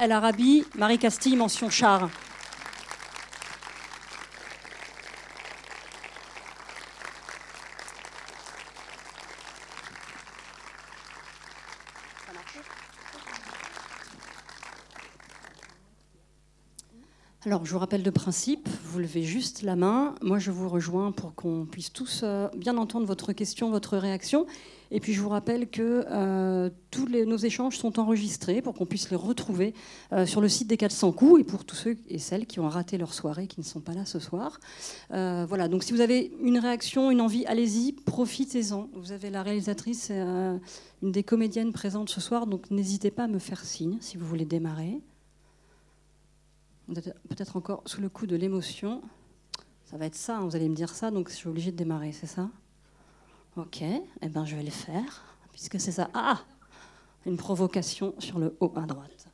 El 0.00 0.12
Arabi, 0.12 0.64
Marie 0.76 0.98
Castille, 0.98 1.36
mention 1.36 1.70
char. 1.70 2.10
Alors, 17.46 17.64
je 17.64 17.72
vous 17.72 17.78
rappelle 17.78 18.02
de 18.02 18.10
principe, 18.10 18.68
vous 18.94 19.00
levez 19.00 19.24
juste 19.24 19.62
la 19.62 19.74
main. 19.74 20.14
Moi, 20.22 20.38
je 20.38 20.52
vous 20.52 20.68
rejoins 20.68 21.10
pour 21.10 21.34
qu'on 21.34 21.66
puisse 21.66 21.92
tous 21.92 22.20
euh, 22.22 22.46
bien 22.56 22.76
entendre 22.76 23.06
votre 23.08 23.32
question, 23.32 23.68
votre 23.70 23.96
réaction. 23.96 24.46
Et 24.92 25.00
puis, 25.00 25.14
je 25.14 25.20
vous 25.20 25.30
rappelle 25.30 25.68
que 25.68 26.04
euh, 26.08 26.70
tous 26.92 27.08
nos 27.08 27.36
échanges 27.36 27.76
sont 27.76 27.98
enregistrés 27.98 28.62
pour 28.62 28.72
qu'on 28.72 28.86
puisse 28.86 29.10
les 29.10 29.16
retrouver 29.16 29.74
euh, 30.12 30.26
sur 30.26 30.40
le 30.40 30.48
site 30.48 30.68
des 30.68 30.76
400 30.76 31.10
coups 31.10 31.40
et 31.40 31.44
pour 31.44 31.64
tous 31.64 31.74
ceux 31.74 31.96
et 32.06 32.20
celles 32.20 32.46
qui 32.46 32.60
ont 32.60 32.68
raté 32.68 32.96
leur 32.96 33.14
soirée, 33.14 33.48
qui 33.48 33.58
ne 33.58 33.64
sont 33.64 33.80
pas 33.80 33.94
là 33.94 34.04
ce 34.04 34.20
soir. 34.20 34.60
voilà, 35.10 35.66
donc 35.66 35.82
si 35.82 35.92
vous 35.92 36.00
avez 36.00 36.30
une 36.40 36.58
réaction, 36.60 37.10
une 37.10 37.20
envie, 37.20 37.44
allez-y, 37.46 37.94
profitez-en. 37.94 38.88
Vous 38.94 39.10
avez 39.10 39.28
la 39.28 39.42
réalisatrice, 39.42 40.12
une 40.12 41.10
des 41.10 41.24
comédiennes 41.24 41.72
présentes 41.72 42.10
ce 42.10 42.20
soir, 42.20 42.46
donc 42.46 42.70
n'hésitez 42.70 43.10
pas 43.10 43.24
à 43.24 43.28
me 43.28 43.40
faire 43.40 43.64
signe 43.64 43.96
si 44.00 44.16
vous 44.16 44.26
voulez 44.26 44.44
démarrer 44.44 45.00
peut-être 46.86 47.56
encore 47.56 47.82
sous 47.86 48.00
le 48.00 48.08
coup 48.08 48.26
de 48.26 48.36
l'émotion. 48.36 49.02
Ça 49.84 49.96
va 49.96 50.06
être 50.06 50.14
ça, 50.14 50.38
hein, 50.38 50.40
vous 50.40 50.56
allez 50.56 50.68
me 50.68 50.74
dire 50.74 50.94
ça, 50.94 51.10
donc 51.10 51.28
je 51.30 51.34
suis 51.34 51.48
obligée 51.48 51.72
de 51.72 51.76
démarrer, 51.76 52.12
c'est 52.12 52.26
ça? 52.26 52.50
Ok, 53.56 53.82
eh 53.82 54.28
ben 54.28 54.44
je 54.44 54.56
vais 54.56 54.62
le 54.62 54.70
faire, 54.70 55.24
puisque 55.52 55.78
c'est 55.78 55.92
ça. 55.92 56.10
Ah 56.14 56.40
Une 57.26 57.36
provocation 57.36 58.14
sur 58.18 58.38
le 58.38 58.56
haut 58.60 58.72
à 58.76 58.82
droite. 58.82 59.28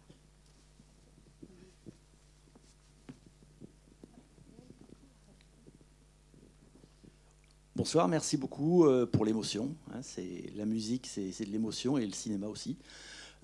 Bonsoir, 7.76 8.08
merci 8.08 8.36
beaucoup 8.36 8.84
euh, 8.84 9.06
pour 9.06 9.24
l'émotion. 9.24 9.74
Hein, 9.94 10.00
la 10.54 10.66
musique, 10.66 11.06
c'est 11.06 11.46
de 11.46 11.50
l'émotion 11.50 11.96
et 11.96 12.04
le 12.04 12.12
cinéma 12.12 12.46
aussi. 12.46 12.76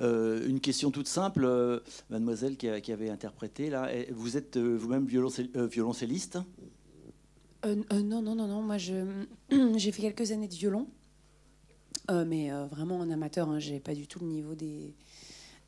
Euh, 0.00 0.46
une 0.46 0.60
question 0.60 0.90
toute 0.90 1.08
simple, 1.08 1.44
euh, 1.44 1.80
mademoiselle 2.10 2.56
qui, 2.56 2.68
avait 2.68 3.08
interprété 3.08 3.70
là. 3.70 3.90
Vous 4.10 4.36
êtes 4.36 4.56
euh, 4.56 4.76
vous-même 4.76 5.06
violoncelliste? 5.06 6.38
Non, 7.64 8.22
non, 8.22 8.34
non, 8.34 8.46
non. 8.46 8.62
Moi, 8.62 8.76
j'ai 8.78 9.92
fait 9.92 10.02
quelques 10.02 10.30
années 10.30 10.48
de 10.48 10.54
violon, 10.54 10.86
mais 12.10 12.50
vraiment 12.70 12.98
en 12.98 13.10
amateur. 13.10 13.48
Hein, 13.48 13.58
j'ai 13.58 13.80
pas 13.80 13.94
du 13.94 14.06
tout 14.06 14.20
le 14.20 14.26
niveau 14.26 14.54
des 14.54 14.94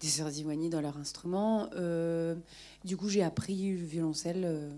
des 0.00 0.06
sœurs 0.06 0.30
Iwani 0.30 0.70
dans 0.70 0.80
leur 0.80 0.96
instrument. 0.96 1.68
du 2.84 2.96
coup, 2.96 3.08
j'ai 3.08 3.24
appris 3.24 3.76
le 3.76 3.84
violoncelle 3.84 4.70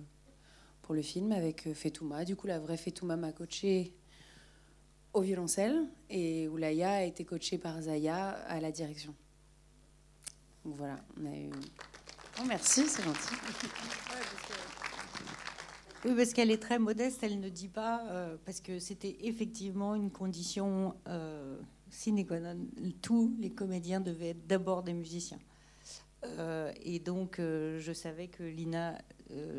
pour 0.81 0.95
le 0.95 1.03
film 1.03 1.33
avec 1.33 1.69
Fetouma. 1.75 2.25
Du 2.25 2.37
coup, 2.37 2.47
la 2.47 2.59
vraie 2.59 2.79
Fetouma 2.79 3.17
m'a 3.17 3.33
coachée 3.33 3.93
au 5.13 5.21
violoncelle 5.21 5.89
et 6.09 6.49
Oulaya 6.49 6.93
a 6.93 7.03
été 7.03 7.27
coachée 7.27 7.59
par 7.59 7.83
Zaya 7.83 8.31
à 8.31 8.61
la 8.61 8.73
direction 8.73 9.15
voilà, 10.65 10.97
on 11.21 11.27
a 11.27 11.37
eu. 11.37 11.51
Oh, 12.39 12.45
merci, 12.47 12.87
c'est 12.87 13.03
gentil. 13.03 13.35
Oui, 16.05 16.13
parce 16.17 16.33
qu'elle 16.33 16.51
est 16.51 16.63
très 16.63 16.79
modeste, 16.79 17.23
elle 17.23 17.41
ne 17.41 17.49
dit 17.51 17.69
pas, 17.69 18.07
euh, 18.07 18.37
parce 18.47 18.61
que 18.61 18.79
c'était 18.79 19.19
effectivement 19.21 19.95
une 19.95 20.11
condition 20.11 20.95
euh, 21.09 21.59
sine 21.91 22.27
qua 22.27 22.41
non. 22.41 22.57
Tous 23.03 23.35
les 23.39 23.51
comédiens 23.51 24.01
devaient 24.01 24.31
être 24.31 24.47
d'abord 24.47 24.83
des 24.83 24.95
musiciens. 24.95 25.39
Euh, 26.25 26.73
et 26.83 27.01
donc, 27.01 27.37
je 27.39 27.93
savais 27.93 28.29
que 28.29 28.43
Lina 28.43 28.97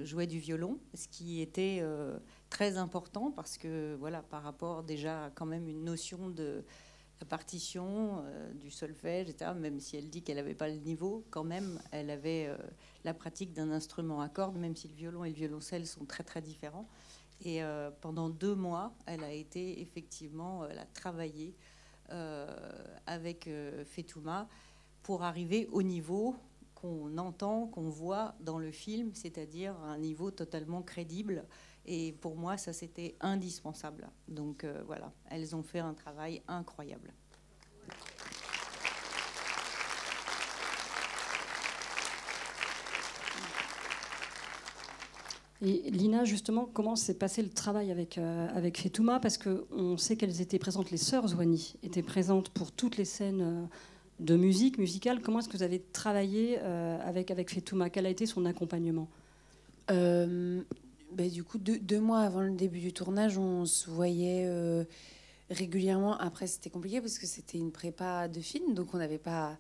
jouait 0.04 0.28
du 0.28 0.40
violon, 0.40 0.80
ce 0.96 1.08
qui 1.08 1.42
était 1.42 1.84
très 2.50 2.78
important 2.78 3.32
parce 3.32 3.58
que, 3.58 3.96
voilà, 4.00 4.22
par 4.24 4.42
rapport 4.44 4.84
déjà 4.84 5.26
à 5.26 5.30
quand 5.30 5.46
même 5.46 5.68
une 5.68 5.84
notion 5.84 6.30
de 6.30 6.64
partition, 7.26 8.24
euh, 8.26 8.54
du 8.54 8.70
solfège, 8.72 9.30
etc. 9.30 9.52
Même 9.56 9.80
si 9.80 9.98
elle 9.98 10.10
dit 10.10 10.22
qu'elle 10.22 10.38
n'avait 10.38 10.56
pas 10.56 10.70
le 10.70 10.76
niveau, 10.76 11.26
quand 11.30 11.44
même, 11.44 11.82
elle 11.92 12.10
avait 12.10 12.48
euh, 12.48 12.58
la 13.04 13.14
pratique 13.14 13.54
d'un 13.54 13.72
instrument 13.72 14.22
à 14.22 14.30
cordes, 14.30 14.58
même 14.58 14.76
si 14.76 14.88
le 14.88 14.96
violon 14.96 15.24
et 15.24 15.30
le 15.30 15.36
violoncelle 15.36 15.88
sont 15.88 16.06
très 16.06 16.24
très 16.24 16.42
différents. 16.42 16.88
Et 17.44 17.64
euh, 17.64 17.90
pendant 18.02 18.30
deux 18.30 18.56
mois, 18.56 18.94
elle 19.06 19.24
a 19.24 19.32
été 19.32 19.82
effectivement, 19.82 20.66
elle 20.66 20.80
a 20.80 20.86
travaillé 20.86 21.56
avec 23.08 23.50
Fetouma 23.86 24.50
pour 25.02 25.24
arriver 25.24 25.66
au 25.72 25.82
niveau 25.82 26.36
qu'on 26.76 27.18
entend, 27.18 27.68
qu'on 27.68 27.90
voit 27.90 28.36
dans 28.42 28.60
le 28.60 28.72
film, 28.72 29.12
c'est-à-dire 29.14 29.78
un 29.80 29.98
niveau 29.98 30.30
totalement 30.30 30.82
crédible 30.82 31.46
et 31.86 32.14
pour 32.14 32.36
moi, 32.36 32.58
ça, 32.58 32.74
c'était 32.74 33.16
indispensable. 33.22 34.10
Donc 34.28 34.64
euh, 34.64 34.82
voilà, 34.86 35.12
elles 35.30 35.56
ont 35.56 35.64
fait 35.64 35.80
un 35.80 35.94
travail 35.94 36.42
incroyable. 36.48 37.14
Et 45.64 45.92
Lina, 45.92 46.24
justement, 46.26 46.68
comment 46.74 46.96
s'est 46.96 47.18
passé 47.18 47.44
le 47.44 47.50
travail 47.50 47.92
avec, 47.92 48.18
euh, 48.18 48.48
avec 48.56 48.82
Fetouma? 48.82 49.20
Parce 49.20 49.38
qu'on 49.38 49.96
sait 49.96 50.16
qu'elles 50.16 50.42
étaient 50.42 50.58
présentes, 50.58 50.90
les 50.90 50.98
sœurs 50.98 51.28
Zouani 51.28 51.76
étaient 51.84 52.02
présentes 52.02 52.50
pour 52.50 52.72
toutes 52.72 52.98
les 52.98 53.06
scènes 53.06 53.42
euh, 53.42 53.66
de 54.20 54.36
musique, 54.36 54.80
musicale. 54.80 55.22
Comment 55.22 55.40
est-ce 55.40 55.50
que 55.50 55.58
vous 55.58 55.64
avez 55.64 55.80
travaillé 55.80 56.60
avec, 56.60 57.32
avec 57.32 57.52
Fetouma? 57.52 57.90
Quel 57.90 58.06
a 58.06 58.10
été 58.10 58.28
son 58.28 58.46
accompagnement? 58.46 59.08
Bah, 61.12 61.28
du 61.28 61.44
coup, 61.44 61.58
deux, 61.58 62.00
mois 62.00 62.22
avant 62.22 62.42
le 62.42 62.52
début 62.52 62.80
du 62.80 62.94
tournage, 62.94 63.38
on 63.38 63.66
se 63.66 63.90
voyait 63.90 64.46
euh, 64.46 64.86
régulièrement. 65.50 66.18
Après, 66.18 66.48
c'était 66.48 66.70
compliqué 66.70 67.02
parce 67.02 67.20
que 67.20 67.28
c'était 67.28 67.58
une 67.58 67.72
prépa 67.72 68.28
de 68.28 68.40
film, 68.40 68.74
donc 68.74 68.94
on 68.94 68.98
n'avait 68.98 69.18
pas, 69.18 69.58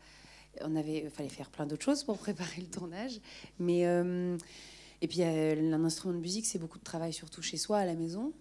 on 0.61 0.75
avait, 0.75 1.09
fallait 1.09 1.29
faire 1.29 1.49
plein 1.49 1.65
d'autres 1.65 1.83
choses 1.83 2.03
pour 2.03 2.17
préparer 2.17 2.61
le 2.61 2.67
tournage. 2.67 3.19
Mais 3.59 3.85
euh, 3.85 4.37
et 5.01 5.07
puis 5.07 5.23
euh, 5.23 5.73
un 5.73 5.83
instrument 5.83 6.13
de 6.13 6.19
musique, 6.19 6.45
c'est 6.45 6.59
beaucoup 6.59 6.79
de 6.79 6.83
travail, 6.83 7.11
surtout 7.11 7.41
chez 7.41 7.57
soi 7.57 7.79
à 7.79 7.85
la 7.85 7.95
maison. 7.95 8.31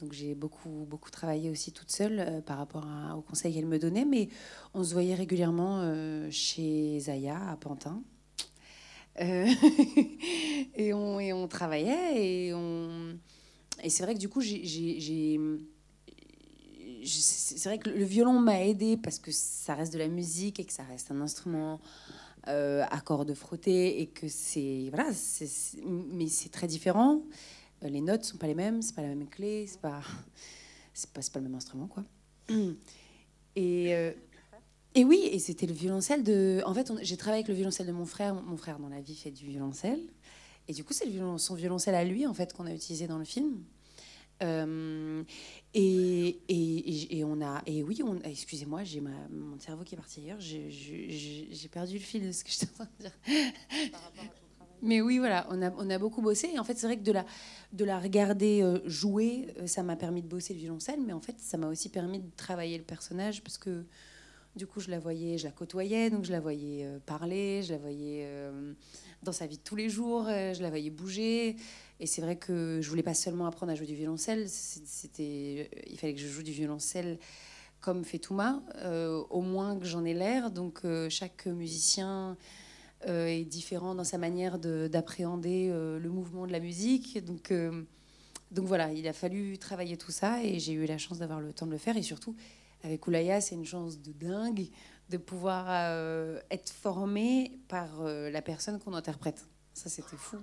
Donc 0.00 0.12
j'ai 0.12 0.34
beaucoup 0.34 0.84
beaucoup 0.88 1.10
travaillé 1.10 1.48
aussi 1.48 1.70
toute 1.70 1.90
seule 1.90 2.42
par 2.44 2.58
rapport 2.58 2.84
aux 3.16 3.20
conseils 3.20 3.54
qu'elle 3.54 3.66
me 3.66 3.78
donnait. 3.78 4.04
Mais 4.04 4.30
on 4.74 4.82
se 4.82 4.94
voyait 4.94 5.14
régulièrement 5.14 5.88
chez 6.30 6.98
Zaya 6.98 7.50
à 7.50 7.56
Pantin. 7.56 8.02
Euh, 9.20 9.46
et, 10.74 10.94
on, 10.94 11.20
et, 11.20 11.32
on, 11.32 11.46
travaillait 11.46 12.16
et, 12.16 12.54
on... 12.54 13.18
et 13.82 13.90
c'est 13.90 14.04
vrai 14.04 14.14
que 14.14 14.18
du 14.18 14.30
coup, 14.30 14.40
j'ai, 14.40 14.64
c'est 17.04 17.64
vrai 17.64 17.78
que 17.78 17.90
le 17.90 18.04
violon 18.04 18.38
m'a 18.38 18.64
aidé 18.64 18.96
parce 18.96 19.18
que 19.18 19.30
ça 19.32 19.74
reste 19.74 19.92
de 19.92 19.98
la 19.98 20.08
musique 20.08 20.60
et 20.60 20.64
que 20.64 20.72
ça 20.72 20.84
reste 20.84 21.10
un 21.10 21.20
instrument 21.20 21.80
euh, 22.48 22.84
à 22.90 23.00
cordes 23.00 23.34
frottées 23.34 24.00
et 24.00 24.06
que 24.08 24.28
c'est 24.28 24.88
voilà, 24.92 25.10
mais 25.86 26.28
c'est 26.28 26.50
très 26.50 26.66
différent. 26.66 27.22
Euh, 27.82 27.88
les 27.88 28.00
notes 28.00 28.24
sont 28.24 28.36
pas 28.36 28.46
les 28.46 28.54
mêmes, 28.54 28.82
c'est 28.82 28.94
pas 28.94 29.02
la 29.02 29.08
même 29.08 29.28
clé, 29.28 29.66
c'est 29.66 29.80
pas 29.80 30.00
c'est 30.94 31.10
pas, 31.10 31.20
pas 31.20 31.40
le 31.40 31.44
même 31.44 31.54
instrument 31.54 31.86
quoi. 31.86 32.04
Et 33.56 33.94
euh, 33.94 34.12
et 34.94 35.04
oui, 35.04 35.28
et 35.30 35.38
c'était 35.38 35.66
le 35.66 35.72
violoncelle 35.72 36.22
de. 36.22 36.62
En 36.66 36.74
fait, 36.74 36.92
j'ai 37.02 37.16
travaillé 37.16 37.40
avec 37.40 37.48
le 37.48 37.54
violoncelle 37.54 37.86
de 37.86 37.92
mon 37.92 38.06
frère. 38.06 38.34
Mon 38.34 38.56
frère, 38.56 38.78
dans 38.78 38.88
la 38.88 39.00
vie, 39.00 39.16
fait 39.16 39.30
du 39.30 39.46
violoncelle. 39.46 40.00
Et 40.68 40.72
du 40.72 40.84
coup, 40.84 40.92
c'est 40.92 41.08
son 41.38 41.54
violoncelle 41.54 41.94
à 41.94 42.04
lui, 42.04 42.26
en 42.26 42.34
fait, 42.34 42.52
qu'on 42.52 42.66
a 42.66 42.72
utilisé 42.72 43.06
dans 43.06 43.18
le 43.18 43.24
film. 43.24 43.64
Euh, 44.42 45.22
et, 45.74 46.40
et, 46.48 47.18
et, 47.18 47.24
on 47.24 47.40
a. 47.40 47.62
Et 47.66 47.82
oui, 47.82 48.02
on, 48.04 48.20
excusez-moi, 48.20 48.84
j'ai 48.84 49.00
mon 49.00 49.58
cerveau 49.58 49.84
qui 49.84 49.94
est 49.94 49.98
parti 49.98 50.20
ailleurs. 50.20 50.40
J'ai 50.40 51.68
perdu 51.70 51.94
le 51.94 52.00
fil 52.00 52.26
de 52.26 52.32
ce 52.32 52.44
que 52.44 52.50
je 52.50 52.64
en 52.64 52.74
train 52.74 52.88
de 52.98 53.04
dire. 53.04 53.12
Mais 54.82 55.00
oui, 55.00 55.18
voilà, 55.18 55.46
on 55.48 55.62
a, 55.62 55.70
on 55.78 55.88
a 55.90 55.98
beaucoup 55.98 56.20
bossé. 56.22 56.50
Et 56.52 56.58
en 56.58 56.64
fait, 56.64 56.76
c'est 56.76 56.88
vrai 56.88 56.96
que 56.96 57.04
de 57.04 57.12
la, 57.12 57.24
de 57.72 57.84
la 57.84 58.00
regarder 58.00 58.62
euh, 58.62 58.80
jouer, 58.84 59.46
euh, 59.58 59.68
ça 59.68 59.84
m'a 59.84 59.94
permis 59.94 60.22
de 60.22 60.26
bosser 60.26 60.54
le 60.54 60.58
violoncelle. 60.58 61.00
Mais 61.00 61.12
en 61.12 61.20
fait, 61.20 61.36
ça 61.38 61.56
m'a 61.56 61.68
aussi 61.68 61.88
permis 61.88 62.18
de 62.18 62.28
travailler 62.36 62.78
le 62.78 62.84
personnage 62.84 63.42
parce 63.44 63.58
que 63.58 63.84
du 64.54 64.66
coup, 64.66 64.80
je 64.80 64.90
la 64.90 64.98
voyais, 64.98 65.38
je 65.38 65.44
la 65.44 65.50
côtoyais, 65.50 66.10
donc 66.10 66.24
je 66.24 66.32
la 66.32 66.40
voyais 66.40 66.84
euh, 66.84 66.98
parler, 67.04 67.62
je 67.62 67.72
la 67.72 67.78
voyais 67.78 68.24
euh, 68.26 68.74
dans 69.22 69.32
sa 69.32 69.46
vie 69.46 69.56
de 69.56 69.62
tous 69.62 69.76
les 69.76 69.88
jours, 69.88 70.26
euh, 70.28 70.52
je 70.52 70.62
la 70.62 70.68
voyais 70.68 70.90
bouger. 70.90 71.56
Et 72.00 72.06
c'est 72.06 72.20
vrai 72.20 72.36
que 72.36 72.80
je 72.82 72.88
voulais 72.88 73.02
pas 73.02 73.14
seulement 73.14 73.46
apprendre 73.46 73.72
à 73.72 73.74
jouer 73.74 73.86
du 73.86 73.94
violoncelle, 73.94 74.48
c'était, 74.48 75.70
il 75.86 75.98
fallait 75.98 76.14
que 76.14 76.20
je 76.20 76.28
joue 76.28 76.42
du 76.42 76.52
violoncelle 76.52 77.18
comme 77.80 78.04
fait 78.04 78.18
Touma, 78.18 78.62
au 79.30 79.40
moins 79.40 79.76
que 79.78 79.86
j'en 79.86 80.04
ai 80.04 80.14
l'air. 80.14 80.50
Donc 80.50 80.82
chaque 81.08 81.46
musicien 81.46 82.36
est 83.06 83.44
différent 83.44 83.94
dans 83.94 84.04
sa 84.04 84.18
manière 84.18 84.58
d'appréhender 84.58 85.68
le 85.68 86.08
mouvement 86.08 86.46
de 86.46 86.52
la 86.52 86.60
musique. 86.60 87.24
Donc, 87.24 87.52
donc 88.50 88.66
voilà, 88.66 88.92
il 88.92 89.06
a 89.06 89.12
fallu 89.12 89.58
travailler 89.58 89.96
tout 89.96 90.12
ça 90.12 90.42
et 90.44 90.58
j'ai 90.58 90.72
eu 90.72 90.86
la 90.86 90.98
chance 90.98 91.18
d'avoir 91.18 91.40
le 91.40 91.52
temps 91.52 91.66
de 91.66 91.72
le 91.72 91.78
faire 91.78 91.96
et 91.96 92.02
surtout 92.02 92.34
avec 92.82 93.06
Oulaya, 93.06 93.40
c'est 93.40 93.54
une 93.54 93.64
chance 93.64 94.00
de 94.00 94.12
dingue 94.12 94.68
de 95.08 95.16
pouvoir 95.18 95.66
euh, 95.68 96.40
être 96.50 96.70
formé 96.70 97.60
par 97.68 98.00
euh, 98.00 98.30
la 98.30 98.42
personne 98.42 98.78
qu'on 98.78 98.94
interprète. 98.94 99.46
Ça, 99.74 99.88
c'était 99.88 100.16
fou. 100.16 100.38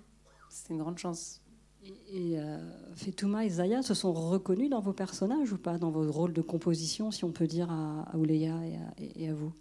C'était 0.49 0.73
une 0.73 0.79
grande 0.79 0.97
chance. 0.97 1.41
Et, 1.83 2.33
et 2.33 2.39
euh, 2.39 2.93
Fetouma 2.95 3.45
et 3.45 3.49
Zaya 3.49 3.81
se 3.81 3.93
sont 3.93 4.11
reconnus 4.13 4.69
dans 4.69 4.81
vos 4.81 4.93
personnages 4.93 5.53
ou 5.53 5.57
pas, 5.57 5.77
dans 5.77 5.91
vos 5.91 6.11
rôles 6.11 6.33
de 6.33 6.41
composition, 6.41 7.09
si 7.11 7.23
on 7.23 7.31
peut 7.31 7.47
dire, 7.47 7.71
à, 7.71 8.01
à 8.11 8.17
Ouleya 8.17 8.55
et 8.65 8.75
à, 8.75 8.93
et- 8.97 9.23
et 9.23 9.29
à 9.29 9.33
vous? 9.33 9.53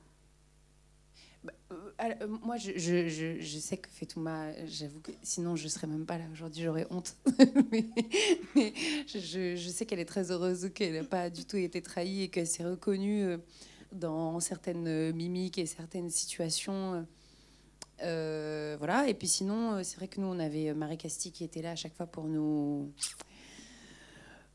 Bah, 1.45 1.53
euh, 2.01 2.27
moi, 2.43 2.57
je, 2.57 3.59
sais 3.61 3.77
que 3.77 3.89
Fetouma, 3.89 4.53
j'avoue 4.67 5.01
que 5.01 5.11
sinon 5.23 5.57
je 5.57 5.67
serais 5.67 5.87
même 5.87 6.07
pas 6.07 6.19
là 6.19 6.25
aujourd'hui, 6.33 6.63
j'aurais 6.63 6.87
honte. 6.91 7.17
mais 7.73 7.85
je, 9.07 9.69
sais 9.69 9.85
qu'elle 9.85 9.99
est 9.99 10.05
très 10.05 10.31
heureuse, 10.31 10.71
qu'elle 10.75 10.95
n'a 10.95 11.05
pas 11.05 11.29
du 11.29 11.45
tout 11.45 11.57
été 11.57 11.83
trahie 11.83 12.23
et 12.23 12.29
qu'elle 12.29 12.47
s'est 12.47 12.65
reconnue 12.65 13.25
euh, 13.25 13.39
dans 13.93 14.39
certaines 14.39 14.87
euh, 14.87 15.13
mimiques 15.13 15.59
et 15.59 15.67
certaines 15.67 16.11
situations. 16.11 17.05
voilà. 18.01 19.09
Et 19.09 19.15
puis 19.15 19.27
sinon, 19.27 19.83
c'est 19.83 19.97
vrai 19.97 20.07
que 20.07 20.21
nous, 20.21 20.29
on 20.29 20.39
avait 20.39 20.73
Marie 20.75 20.99
Casti 20.99 21.33
qui 21.33 21.43
était 21.43 21.63
là 21.63 21.73
à 21.73 21.77
chaque 21.77 21.95
fois 21.95 22.07
pour 22.07 22.25
nous 22.25 22.93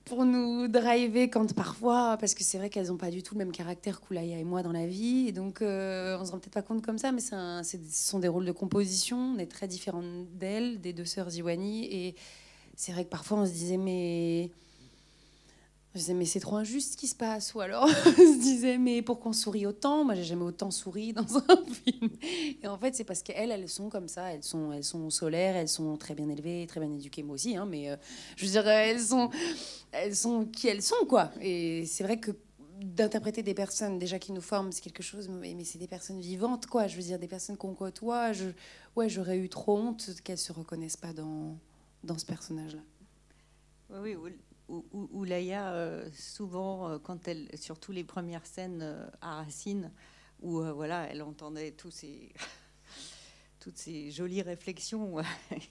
pour 0.05 0.25
nous 0.25 0.67
driver 0.67 1.29
quand 1.29 1.53
parfois, 1.53 2.17
parce 2.19 2.33
que 2.35 2.43
c'est 2.43 2.57
vrai 2.57 2.69
qu'elles 2.69 2.87
n'ont 2.87 2.97
pas 2.97 3.09
du 3.11 3.23
tout 3.23 3.35
le 3.35 3.39
même 3.39 3.51
caractère 3.53 4.01
qu'Oulaya 4.01 4.37
et 4.37 4.43
moi 4.43 4.61
dans 4.63 4.71
la 4.73 4.85
vie, 4.87 5.27
et 5.29 5.31
donc 5.31 5.61
euh, 5.61 6.17
on 6.19 6.25
se 6.25 6.31
rend 6.31 6.39
peut-être 6.39 6.53
pas 6.53 6.61
compte 6.61 6.81
comme 6.85 6.97
ça, 6.97 7.11
mais 7.11 7.21
un- 7.33 7.63
ce 7.63 7.77
sont 7.91 8.19
des 8.19 8.27
rôles 8.27 8.45
de 8.45 8.51
composition, 8.51 9.17
on 9.35 9.37
est 9.39 9.45
très 9.51 9.67
différentes 9.67 10.27
d'elles, 10.37 10.81
des 10.81 10.93
deux 10.93 11.05
sœurs 11.05 11.29
Ziwani, 11.29 11.85
et 11.85 12.15
c'est 12.75 12.91
vrai 12.91 13.05
que 13.05 13.09
parfois 13.09 13.39
on 13.39 13.45
se 13.45 13.51
disait 13.51 13.77
mais... 13.77 14.51
Je 15.93 15.99
disais, 15.99 16.13
mais 16.15 16.25
c'est 16.25 16.39
trop 16.39 16.55
injuste 16.55 16.93
ce 16.93 16.97
qui 16.97 17.07
se 17.07 17.13
passe. 17.15 17.53
Ou 17.53 17.61
alors, 17.61 17.83
on 18.05 18.11
se 18.11 18.39
disait, 18.39 18.79
mais 18.79 19.03
pourquoi 19.03 19.29
on 19.29 19.33
sourit 19.33 19.67
autant 19.67 20.03
Moi, 20.03 20.15
j'ai 20.15 20.23
jamais 20.23 20.43
autant 20.43 20.71
souri 20.71 21.13
dans 21.13 21.21
un 21.49 21.65
film. 21.71 22.09
Et 22.63 22.67
en 22.67 22.77
fait, 22.79 22.95
c'est 22.95 23.03
parce 23.03 23.21
qu'elles, 23.21 23.51
elles 23.51 23.69
sont 23.69 23.89
comme 23.89 24.07
ça. 24.07 24.33
Elles 24.33 24.43
sont, 24.43 24.71
elles 24.71 24.83
sont 24.83 25.09
solaires, 25.11 25.55
elles 25.55 25.67
sont 25.69 25.95
très 25.97 26.15
bien 26.15 26.27
élevées, 26.29 26.65
très 26.67 26.79
bien 26.79 26.91
éduquées, 26.91 27.21
moi 27.21 27.35
aussi. 27.35 27.55
hein, 27.55 27.67
mais 27.67 27.91
euh, 27.91 27.95
je 28.35 28.45
veux 28.45 28.51
dire, 28.51 28.67
elles 28.67 28.99
sont, 29.01 29.29
elles 29.91 30.15
sont 30.15 30.45
qui 30.45 30.67
elles 30.67 30.81
sont, 30.81 31.05
quoi. 31.07 31.31
Et 31.41 31.85
c'est 31.85 32.03
vrai 32.03 32.17
que 32.19 32.31
d'interpréter 32.81 33.43
des 33.43 33.53
personnes 33.53 33.99
déjà 33.99 34.17
qui 34.17 34.31
nous 34.31 34.41
forment, 34.41 34.71
c'est 34.71 34.81
quelque 34.81 35.03
chose, 35.03 35.29
mais, 35.29 35.53
mais 35.53 35.63
c'est 35.63 35.77
des 35.77 35.87
personnes 35.87 36.19
vivantes, 36.19 36.65
quoi. 36.65 36.87
Je 36.87 36.95
veux 36.97 37.03
dire, 37.03 37.19
des 37.19 37.27
personnes 37.27 37.55
qu'on 37.55 37.75
côtoie. 37.75 38.33
Je, 38.33 38.45
ouais, 38.95 39.09
j'aurais 39.09 39.37
eu 39.37 39.47
trop 39.47 39.77
honte 39.77 40.09
qu'elles 40.23 40.39
se 40.39 40.51
reconnaissent 40.51 40.97
pas 40.97 41.13
dans, 41.13 41.55
dans 42.03 42.17
ce 42.17 42.25
personnage-là. 42.25 42.81
Oui, 43.91 44.15
oui, 44.15 44.15
Ou- 44.15 44.25
Ou- 44.27 44.52
Oulaya, 44.69 45.73
euh, 45.73 46.09
souvent, 46.13 46.89
euh, 46.89 46.99
quand 46.99 47.27
elle, 47.27 47.49
surtout 47.55 47.91
les 47.91 48.03
premières 48.03 48.45
scènes 48.45 48.81
euh, 48.81 49.05
à 49.21 49.35
Racine, 49.43 49.91
où 50.41 50.59
euh, 50.61 50.71
voilà, 50.71 51.07
elle 51.09 51.21
entendait 51.21 51.71
tous 51.71 51.91
ces, 51.91 52.33
toutes 53.63 53.77
ces 53.77 54.11
jolies 54.11 54.41
réflexions, 54.41 55.19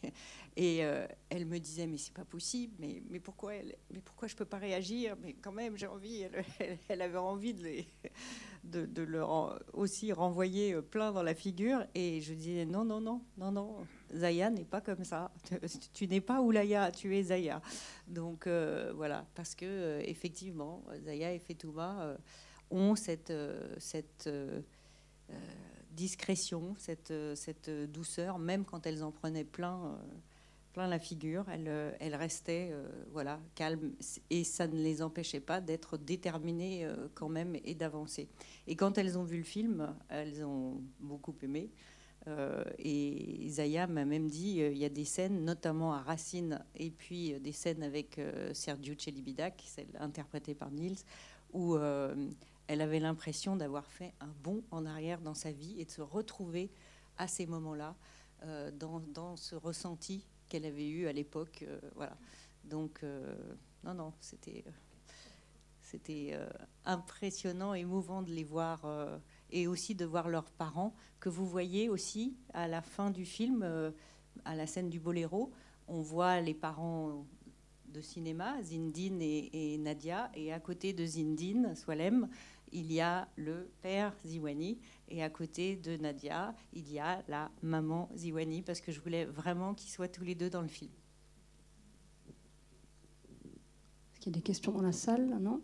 et 0.57 0.83
euh, 0.83 1.07
elle 1.29 1.45
me 1.45 1.59
disait 1.59 1.87
mais 1.87 1.99
c'est 1.99 2.15
pas 2.15 2.25
possible, 2.25 2.73
mais, 2.79 3.03
mais 3.11 3.21
pourquoi 3.21 3.55
elle, 3.55 3.77
mais 3.91 4.01
pourquoi 4.01 4.29
je 4.29 4.35
peux 4.35 4.47
pas 4.47 4.57
réagir? 4.57 5.15
Mais 5.21 5.35
quand 5.35 5.53
même, 5.53 5.77
j'ai 5.77 5.87
envie. 5.87 6.25
Elle, 6.89 7.03
avait 7.03 7.19
envie 7.19 7.53
de, 7.53 7.65
les, 7.65 7.87
de, 8.65 8.87
de 8.87 9.03
leur 9.03 9.61
aussi 9.75 10.11
renvoyer 10.11 10.73
euh, 10.73 10.81
plein 10.81 11.13
dans 11.13 11.23
la 11.23 11.35
figure, 11.35 11.85
et 11.95 12.23
je 12.23 12.33
disais 12.33 12.65
non, 12.65 12.87
non, 12.87 13.03
non, 13.03 13.21
non, 13.37 13.53
non, 13.53 13.87
Zaya 14.15 14.49
n'est 14.49 14.65
pas 14.65 14.81
comme 14.81 15.05
ça. 15.05 15.31
Tu, 15.93 16.09
n'es 16.09 16.23
pas 16.23 16.41
Oulaya, 16.41 16.91
tu 16.93 17.15
es 17.15 17.25
Zaya. 17.25 17.61
Donc 18.09 18.47
euh, 18.47 18.91
voilà, 18.97 19.27
parce 19.35 19.55
que 19.55 20.01
effectivement, 20.07 20.83
Zaya 21.05 21.35
et 21.35 21.39
Fetouma 21.39 22.17
ont 22.71 22.97
cette, 22.97 23.35
cette 23.77 24.31
discrétion, 25.93 26.75
cette, 26.79 27.11
euh, 27.11 27.35
cette 27.35 27.71
douceur, 27.91 28.39
même 28.39 28.65
quand 28.65 28.87
elles 28.87 29.03
en 29.03 29.13
prenaient 29.13 29.45
plein, 29.45 29.85
euh, 29.87 29.97
plein 30.73 30.89
la 30.89 30.99
figure, 30.99 31.45
elles, 31.51 31.69
euh, 31.69 31.93
elles 32.01 32.15
restaient 32.15 32.71
euh, 32.73 32.89
voilà, 33.13 33.41
calmes 33.55 33.93
et 34.31 34.45
ça 34.45 34.67
ne 34.67 34.77
les 34.77 35.03
empêchait 35.03 35.41
pas 35.41 35.61
d'être 35.61 35.99
déterminées 35.99 36.85
euh, 36.85 37.09
quand 37.15 37.29
même 37.29 37.57
et 37.65 37.75
d'avancer. 37.75 38.29
Et 38.67 38.77
quand 38.77 38.99
elles 38.99 39.19
ont 39.19 39.25
vu 39.25 39.39
le 39.39 39.45
film, 39.45 39.95
elles 40.09 40.45
ont 40.45 40.81
beaucoup 41.01 41.35
aimé. 41.43 41.71
Euh, 42.29 42.63
et 42.79 43.49
Zaya 43.49 43.87
m'a 43.87 44.05
même 44.05 44.29
dit, 44.29 44.63
euh, 44.63 44.71
il 44.71 44.79
y 44.79 44.85
a 44.85 44.89
des 44.89 45.05
scènes, 45.05 45.45
notamment 45.45 45.93
à 45.93 46.01
Racine, 46.03 46.65
et 46.77 46.91
puis 46.91 47.35
euh, 47.35 47.41
des 47.41 47.53
scènes 47.53 47.83
avec 47.83 48.19
euh, 48.19 48.55
Sergio 48.55 48.95
Celibidac, 48.97 49.63
celle 49.67 49.89
interprétée 49.99 50.55
par 50.55 50.71
Niels, 50.71 50.99
où 51.53 51.75
euh, 51.75 52.15
elle 52.67 52.81
avait 52.81 53.01
l'impression 53.01 53.57
d'avoir 53.57 53.91
fait 53.91 54.15
un 54.21 54.33
bond 54.43 54.63
en 54.71 54.87
arrière 54.87 55.21
dans 55.21 55.35
sa 55.35 55.53
vie 55.53 55.81
et 55.81 55.85
de 55.85 55.91
se 55.91 56.03
retrouver 56.03 56.71
à 57.19 57.29
ces 57.29 57.47
moments-là, 57.47 57.95
euh, 58.45 58.71
dans, 58.73 59.37
ce 59.37 59.55
ressenti 59.55 60.27
qu'elle 60.49 60.65
avait 60.65 60.89
eu 60.89 61.07
à 61.07 61.13
l'époque. 61.13 61.65
euh, 61.67 61.81
voilà. 61.95 62.17
Donc, 62.65 63.01
euh, 63.03 63.35
non, 63.85 63.95
non, 63.95 64.13
c'était 64.21 64.65
c'était 65.81 66.39
impressionnant, 66.87 67.75
émouvant 67.75 68.23
de 68.23 68.31
les 68.31 68.45
voir 68.45 68.87
et 69.51 69.67
aussi 69.67 69.95
de 69.95 70.07
voir 70.07 70.31
leurs 70.31 70.51
parents 70.51 70.95
que 71.21 71.29
vous 71.29 71.47
voyez 71.47 71.91
aussi 71.91 72.35
à 72.55 72.67
la 72.67 72.81
fin 72.81 73.11
du 73.11 73.27
film, 73.27 73.93
à 74.47 74.55
la 74.55 74.67
scène 74.67 74.89
du 74.89 75.01
boléro. 75.01 75.53
On 75.89 76.01
voit 76.01 76.41
les 76.41 76.55
parents 76.55 77.27
de 77.93 78.01
cinéma, 78.01 78.63
Zindine 78.63 79.21
et, 79.23 79.75
et 79.75 79.79
Nadia, 79.79 80.31
et 80.35 80.53
à 80.53 80.61
côté 80.61 80.93
de 80.93 81.05
Zindine, 81.05 81.75
Swalem, 81.77 82.29
il 82.73 82.91
y 82.91 83.01
a 83.01 83.29
le 83.37 83.71
père 83.83 84.15
Ziwani, 84.25 84.79
et 85.09 85.23
à 85.23 85.29
côté 85.29 85.77
de 85.77 85.97
Nadia, 85.99 86.57
il 86.73 86.91
y 86.91 86.99
a 86.99 87.23
la 87.29 87.51
maman 87.63 88.09
Ziwani, 88.17 88.63
parce 88.63 88.81
que 88.81 88.91
je 88.91 89.01
voulais 89.01 89.27
vraiment 89.27 89.75
qu'ils 89.75 89.91
soient 89.91 90.09
tous 90.09 90.25
les 90.25 90.35
deux 90.35 90.49
dans 90.49 90.63
le 90.63 90.69
film. 90.69 90.91
Est-ce 94.13 94.21
qu'il 94.21 94.33
y 94.33 94.35
a 94.35 94.39
des 94.39 94.43
questions 94.43 94.73
dans 94.73 94.81
la 94.81 94.93
salle? 94.93 95.39
Non? 95.39 95.61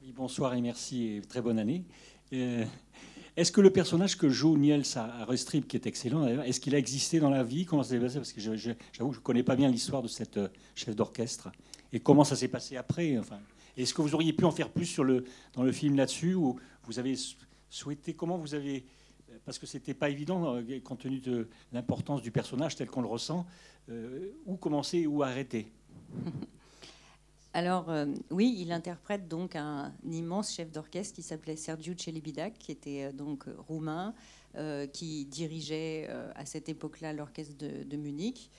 Oui, 0.00 0.12
bonsoir 0.12 0.54
et 0.54 0.60
merci 0.60 1.06
et 1.06 1.22
très 1.22 1.42
bonne 1.42 1.58
année. 1.58 1.84
Euh, 2.32 2.64
est-ce 3.36 3.50
que 3.52 3.60
le 3.60 3.70
personnage 3.70 4.16
que 4.18 4.28
joue 4.28 4.56
Niels 4.56 4.84
à 4.96 5.24
Restrip, 5.24 5.66
qui 5.66 5.76
est 5.76 5.86
excellent 5.86 6.26
est-ce 6.26 6.60
qu'il 6.60 6.74
a 6.74 6.78
existé 6.78 7.18
dans 7.20 7.30
la 7.30 7.42
vie? 7.42 7.64
Comment 7.64 7.82
ça 7.82 7.90
s'est 7.90 8.00
passé? 8.00 8.16
Parce 8.16 8.32
que 8.32 8.40
j'avoue 8.40 8.56
que 9.10 9.14
je 9.14 9.20
ne 9.20 9.24
connais 9.24 9.42
pas 9.42 9.56
bien 9.56 9.70
l'histoire 9.70 10.02
de 10.02 10.08
cette 10.08 10.36
euh, 10.36 10.48
chef 10.74 10.94
d'orchestre. 10.94 11.50
Et 11.92 12.00
comment 12.00 12.24
ça 12.24 12.36
s'est 12.36 12.48
passé 12.48 12.76
après 12.76 13.18
enfin, 13.18 13.38
Est-ce 13.76 13.94
que 13.94 14.02
vous 14.02 14.14
auriez 14.14 14.32
pu 14.32 14.44
en 14.44 14.50
faire 14.50 14.68
plus 14.70 14.98
dans 15.54 15.62
le 15.62 15.72
film 15.72 15.96
là-dessus 15.96 16.34
Ou 16.34 16.58
vous 16.84 16.98
avez 16.98 17.16
sou- 17.16 17.36
souhaité, 17.70 18.14
comment 18.14 18.36
vous 18.36 18.54
avez... 18.54 18.84
Parce 19.46 19.58
que 19.58 19.64
c'était 19.66 19.94
pas 19.94 20.10
évident, 20.10 20.56
euh, 20.56 20.80
compte 20.84 21.00
tenu 21.00 21.18
de 21.18 21.48
l'importance 21.72 22.20
du 22.20 22.30
personnage 22.30 22.76
tel 22.76 22.88
qu'on 22.88 23.00
le 23.00 23.08
ressent, 23.08 23.46
euh, 23.88 24.30
où 24.44 24.56
commencer, 24.56 25.06
où 25.06 25.22
arrêter? 25.22 25.68
Alors, 27.54 27.90
euh, 27.90 28.06
oui, 28.30 28.56
il 28.58 28.72
interprète 28.72 29.28
donc 29.28 29.56
un, 29.56 29.92
immense 30.10 30.54
chef 30.54 30.72
d'orchestre 30.72 31.14
qui 31.14 31.22
s'appelait 31.22 31.56
Sergiu 31.56 31.94
Celibidac, 31.98 32.54
qui 32.58 32.72
était 32.72 33.04
euh, 33.04 33.12
donc 33.12 33.44
roumain, 33.68 34.14
euh, 34.56 34.86
qui 34.86 35.26
dirigeait 35.26 36.08
à 36.34 36.46
cette 36.46 36.68
époque-là 36.68 37.12
l'orchestre 37.12 37.56
de, 37.58 37.96
Munich. 37.96 38.50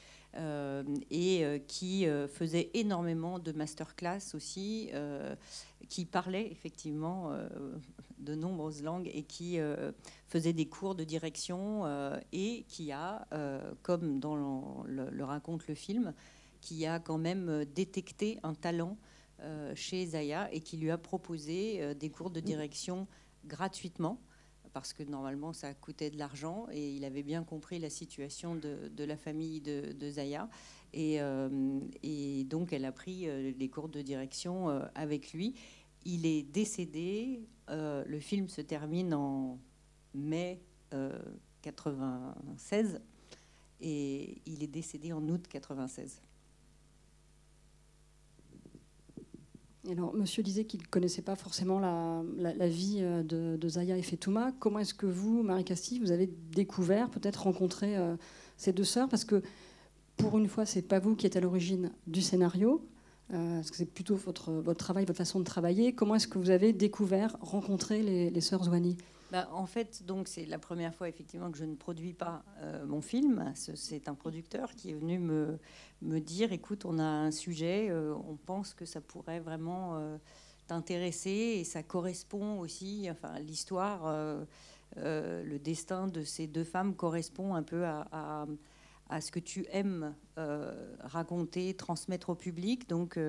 et 1.12 1.64
qui 1.68 2.08
faisait 2.34 2.72
énormément 2.74 3.38
de 3.38 3.52
masterclass 3.52 4.34
aussi, 4.34 4.90
qui 5.90 6.06
parlait 6.06 6.52
effectivement 6.52 7.32
de 8.18 8.34
nombreuses 8.34 8.82
langues 8.82 9.12
et 9.14 9.22
qui 9.22 9.60
faisait 10.28 10.54
des 10.54 10.66
cours 10.66 10.96
de 10.96 11.04
direction 11.04 11.86
et 12.32 12.66
qui 12.68 12.92
a, 12.92 13.28
comme 13.84 14.20
dans 14.20 14.36
le 14.36 15.24
raconte 15.24 15.68
le 15.68 15.76
film, 15.76 16.16
qui 16.64 16.86
a 16.86 17.00
quand 17.00 17.18
même 17.18 17.50
euh, 17.50 17.66
détecté 17.66 18.40
un 18.44 18.54
talent 18.54 18.98
euh, 19.42 19.74
chez 19.76 20.06
Zaya 20.06 20.52
et 20.54 20.62
qui 20.62 20.78
lui 20.78 20.92
a 20.92 20.98
proposé 20.98 21.82
euh, 21.82 21.94
des 21.94 22.10
cours 22.10 22.30
de 22.30 22.40
direction 22.40 23.06
gratuitement 23.46 24.22
parce 24.72 24.94
que 24.94 25.04
normalement 25.04 25.52
ça 25.52 25.74
coûtait 25.74 26.10
de 26.10 26.18
l'argent 26.18 26.66
et 26.72 26.96
il 26.96 27.04
avait 27.04 27.22
bien 27.22 27.44
compris 27.44 27.80
la 27.80 27.90
situation 27.90 28.56
de, 28.56 28.88
de 28.88 29.04
la 29.04 29.18
famille 29.18 29.60
de, 29.60 29.92
de 29.92 30.10
Zaya 30.10 30.50
et, 30.94 31.22
euh, 31.22 31.80
et 32.02 32.46
donc 32.46 32.72
elle 32.72 32.86
a 32.86 32.92
pris 32.92 33.28
les 33.54 33.70
cours 33.70 33.90
de 33.90 34.02
direction 34.02 34.70
avec 34.96 35.34
lui. 35.34 35.54
Il 36.06 36.26
est 36.26 36.44
décédé, 36.44 37.48
euh, 37.70 38.04
le 38.08 38.20
film 38.20 38.48
se 38.48 38.62
termine 38.62 39.14
en 39.14 39.60
mai 40.14 40.62
euh, 40.94 41.18
96 41.62 43.00
et 43.80 44.42
il 44.46 44.64
est 44.64 44.68
décédé 44.68 45.14
en 45.14 45.28
août 45.28 45.46
96. 45.48 46.22
Alors, 49.92 50.14
monsieur 50.14 50.44
disait 50.44 50.64
qu'il 50.64 50.82
ne 50.82 50.86
connaissait 50.86 51.22
pas 51.22 51.36
forcément 51.36 51.80
la, 51.80 52.68
vie 52.68 53.00
euh, 53.02 53.22
de, 53.22 53.68
Zaya 53.68 53.98
et 53.98 54.02
Fetouma. 54.02 54.54
Comment 54.60 54.80
est-ce 54.80 54.94
que 54.94 55.06
vous, 55.06 55.44
Marie 55.44 55.66
Castille, 55.66 56.00
vous 56.00 56.12
avez 56.12 56.30
découvert, 56.52 57.10
peut-être 57.10 57.44
rencontré 57.44 57.98
euh, 57.98 58.16
ces 58.56 58.72
deux 58.72 58.86
sœurs? 58.86 59.10
Parce 59.10 59.26
que 59.26 59.42
pour 60.16 60.38
une 60.38 60.48
fois, 60.48 60.66
c'est 60.66 60.84
pas 60.84 61.00
vous 61.00 61.16
qui 61.16 61.26
êtes 61.26 61.36
à 61.36 61.42
l'origine 61.42 61.92
du 62.08 62.22
scénario, 62.22 62.88
euh, 63.34 63.56
parce 63.58 63.72
que 63.72 63.78
c'est 63.78 63.92
plutôt 63.92 64.16
votre, 64.16 64.54
votre 64.54 64.80
travail, 64.80 65.04
votre 65.06 65.18
façon 65.18 65.40
de 65.40 65.44
travailler. 65.44 65.94
Comment 65.94 66.16
est-ce 66.16 66.30
que 66.30 66.38
vous 66.38 66.50
avez 66.50 66.72
découvert, 66.72 67.36
rencontré 67.42 68.02
les, 68.02 68.30
les 68.30 68.42
sœurs 68.42 68.64
Zouani? 68.64 68.96
Bah, 69.34 69.50
en 69.52 69.66
fait, 69.66 70.06
donc 70.06 70.28
c'est 70.28 70.46
la 70.46 70.60
première 70.60 70.94
fois 70.94 71.10
effectivement 71.10 71.50
que 71.50 71.58
je 71.58 71.66
ne 71.66 71.74
produis 71.74 72.14
pas 72.14 72.44
euh, 72.60 72.86
mon 72.86 73.02
film. 73.02 73.52
C'est 73.56 74.08
un 74.08 74.14
producteur 74.14 74.76
qui 74.76 74.92
est 74.92 74.94
venu 74.94 75.18
me, 75.18 75.58
me 76.04 76.20
dire 76.20 76.54
écoute, 76.54 76.86
on 76.86 77.00
a 77.00 77.04
un 77.04 77.32
sujet, 77.32 77.88
euh, 77.90 78.14
on 78.30 78.36
pense 78.36 78.76
que 78.76 78.86
ça 78.86 79.02
pourrait 79.02 79.40
vraiment 79.40 79.98
euh, 79.98 80.20
t'intéresser 80.68 81.58
et 81.58 81.64
ça 81.64 81.82
correspond 81.82 82.60
aussi, 82.60 83.08
enfin 83.10 83.40
l'histoire, 83.40 84.04
le 84.98 85.58
destin 85.58 86.06
de 86.06 86.24
ces 86.24 86.46
deux 86.46 86.64
femmes 86.64 86.94
correspond 86.96 87.56
un 87.56 87.64
peu 87.64 87.86
à, 87.86 88.08
à, 88.12 88.46
ce 89.22 89.32
que 89.32 89.40
tu 89.40 89.66
aimes 89.72 90.16
raconter, 91.00 91.74
transmettre 91.74 92.30
au 92.30 92.36
public. 92.36 92.88
Donc, 92.90 93.20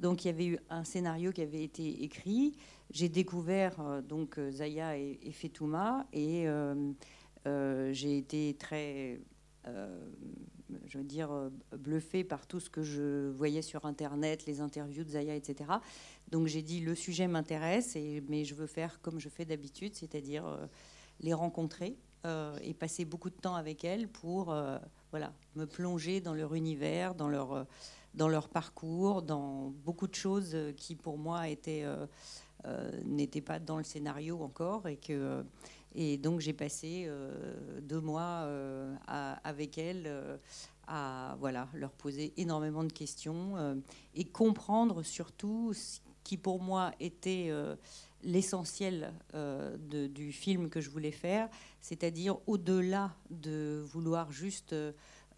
donc 0.00 0.24
il 0.24 0.28
y 0.28 0.30
avait 0.30 0.46
eu 0.46 0.58
un 0.70 0.84
scénario 0.84 1.32
qui 1.32 1.42
avait 1.42 1.62
été 1.62 2.02
écrit 2.02 2.54
j'ai 2.92 3.08
découvert 3.08 3.80
euh, 3.80 4.02
donc 4.02 4.38
euh, 4.38 4.50
Zaya 4.50 4.96
et, 4.98 5.32
Fetouma 5.32 6.06
et 6.12 6.44
euh, 6.46 6.92
j'ai 7.92 8.18
été 8.18 8.54
très, 8.58 9.20
je 9.64 10.98
veux 10.98 11.04
dire, 11.04 11.50
bluffée 11.76 12.22
par 12.22 12.46
tout 12.46 12.60
ce 12.60 12.70
que 12.70 12.82
je 12.82 13.30
voyais 13.30 13.62
sur 13.62 13.84
Internet, 13.84 14.46
les 14.46 14.60
interviews 14.60 15.02
de 15.02 15.10
Zaya, 15.10 15.34
etc. 15.34 15.70
Donc 16.30 16.46
j'ai 16.46 16.62
dit 16.62 16.80
le 16.80 16.94
sujet 16.94 17.26
m'intéresse, 17.26 17.96
mais 18.28 18.44
je 18.44 18.54
veux 18.54 18.68
faire 18.68 19.00
comme 19.00 19.18
je 19.18 19.28
fais 19.28 19.44
d'habitude, 19.44 19.96
c'est-à-dire 19.96 20.44
les 21.18 21.34
rencontrer 21.34 21.96
et 22.62 22.74
passer 22.74 23.04
beaucoup 23.04 23.30
de 23.30 23.34
temps 23.34 23.56
avec 23.56 23.84
elles 23.84 24.06
pour 24.06 24.54
voilà, 25.12 25.32
me 25.54 25.66
plonger 25.66 26.20
dans 26.20 26.34
leur 26.34 26.54
univers, 26.54 27.14
dans 27.14 27.28
leur, 27.28 27.66
dans 28.14 28.28
leur 28.28 28.48
parcours, 28.48 29.22
dans 29.22 29.70
beaucoup 29.84 30.08
de 30.08 30.14
choses 30.14 30.56
qui 30.76 30.96
pour 30.96 31.18
moi 31.18 31.48
étaient 31.48 31.84
euh, 32.64 32.90
n'était 33.04 33.40
pas 33.40 33.58
dans 33.58 33.76
le 33.76 33.82
scénario 33.82 34.40
encore 34.40 34.86
et 34.86 34.96
que 34.96 35.44
et 35.96 36.16
donc 36.16 36.38
j'ai 36.38 36.52
passé 36.52 37.06
euh, 37.08 37.80
deux 37.80 38.00
mois 38.00 38.44
euh, 38.44 38.94
avec 39.42 39.78
elle 39.78 40.38
à 40.86 41.36
voilà 41.40 41.68
leur 41.74 41.90
poser 41.90 42.32
énormément 42.36 42.84
de 42.84 42.92
questions 42.92 43.82
et 44.14 44.24
comprendre 44.24 45.02
surtout 45.02 45.72
qui 46.24 46.36
pour 46.36 46.60
moi 46.60 46.92
était 47.00 47.50
l'essentiel 48.22 49.12
du 49.88 50.32
film 50.32 50.70
que 50.70 50.80
je 50.80 50.90
voulais 50.90 51.12
faire, 51.12 51.48
c'est-à-dire 51.80 52.36
au-delà 52.46 53.14
de 53.30 53.84
vouloir 53.86 54.30
juste 54.30 54.74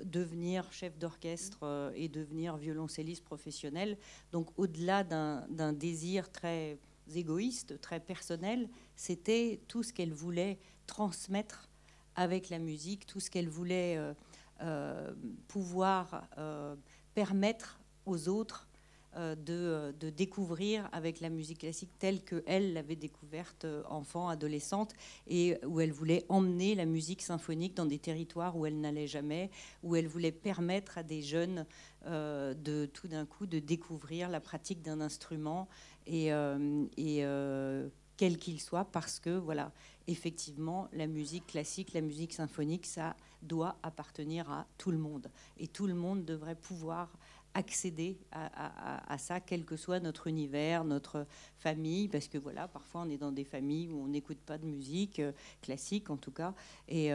devenir 0.05 0.71
chef 0.73 0.99
d'orchestre 0.99 1.93
et 1.95 2.09
devenir 2.09 2.57
violoncelliste 2.57 3.25
professionnel, 3.25 3.97
donc 4.33 4.49
au-delà 4.57 5.05
d'un 5.05 5.73
désir 5.73 6.31
très 6.31 6.79
égoïste, 7.15 7.81
très 7.81 8.01
personnel, 8.01 8.69
c'était 8.97 9.61
tout 9.69 9.83
ce 9.83 9.93
qu'elle 9.93 10.13
voulait 10.13 10.59
transmettre 10.87 11.69
avec 12.17 12.49
la 12.49 12.59
musique, 12.59 13.07
tout 13.07 13.21
ce 13.21 13.31
qu'elle 13.31 13.49
voulait 13.49 13.97
euh, 13.97 14.15
euh, 14.63 15.13
pouvoir 15.49 16.29
euh, 16.39 16.77
permettre 17.15 17.81
aux 18.07 18.29
autres 18.29 18.69
de, 19.17 19.95
de, 20.01 20.11
découvrir 20.11 20.89
avec 20.93 21.21
la 21.21 21.29
musique 21.29 21.59
classique 21.59 21.91
telle 21.99 22.23
qu'elle 22.23 22.73
l'avait 22.73 22.97
découverte 22.97 23.67
enfant, 23.89 24.29
adolescente, 24.29 24.95
et 25.29 25.57
où 25.65 25.81
elle 25.81 25.93
voulait 25.93 26.25
emmener 26.29 26.75
la 26.75 26.85
musique 26.85 27.23
symphonique 27.23 27.75
dans 27.75 27.87
des 27.87 27.99
territoires 27.99 28.57
où 28.57 28.67
elle 28.67 28.81
n'allait 28.81 29.07
jamais, 29.07 29.51
où 29.83 29.97
elle 29.97 30.09
voulait 30.09 30.33
permettre 30.33 30.99
à 30.99 31.03
des 31.03 31.23
jeunes 31.23 31.67
de 32.07 32.87
tout 32.93 33.09
d'un 33.09 33.25
coup 33.25 33.47
de 33.47 33.59
découvrir 33.59 34.29
la 34.29 34.41
pratique 34.41 34.83
d'un 34.83 35.01
instrument 35.01 35.69
et, 36.07 36.33
euh, 36.33 36.85
euh, 36.99 37.89
quel 38.17 38.39
qu'il 38.39 38.61
soit, 38.61 38.85
parce 38.85 39.19
que 39.19 39.31
voilà, 39.31 39.73
effectivement, 40.07 40.89
la 40.93 41.07
musique 41.07 41.47
classique, 41.49 41.93
la 41.95 42.01
musique 42.01 42.33
symphonique, 42.33 42.87
ça 42.87 43.17
doit 43.43 43.77
appartenir 43.83 44.51
à 44.51 44.67
tout 44.79 44.91
le 44.91 44.99
monde, 44.99 45.31
et 45.59 45.67
tout 45.67 45.87
le 45.87 45.95
monde 45.95 46.25
devrait 46.25 46.55
pouvoir 46.55 47.11
accéder 47.55 48.19
à, 48.33 49.17
ça, 49.19 49.41
quel 49.41 49.65
que 49.65 49.77
soit 49.77 50.01
notre 50.01 50.27
univers, 50.27 50.85
notre 50.85 51.27
famille, 51.57 52.09
parce 52.09 52.29
que 52.29 52.39
voilà, 52.39 52.69
parfois 52.69 53.03
on 53.03 53.11
est 53.11 53.17
dans 53.17 53.33
des 53.33 53.45
familles 53.45 53.89
où 53.89 54.03
on 54.03 54.09
n'écoute 54.09 54.39
pas 54.45 54.59
de 54.59 54.67
musique 54.67 55.21
euh, 55.21 55.33
classique 55.63 56.11
en 56.11 56.17
tout 56.17 56.33
cas, 56.33 56.55
et, 56.89 57.11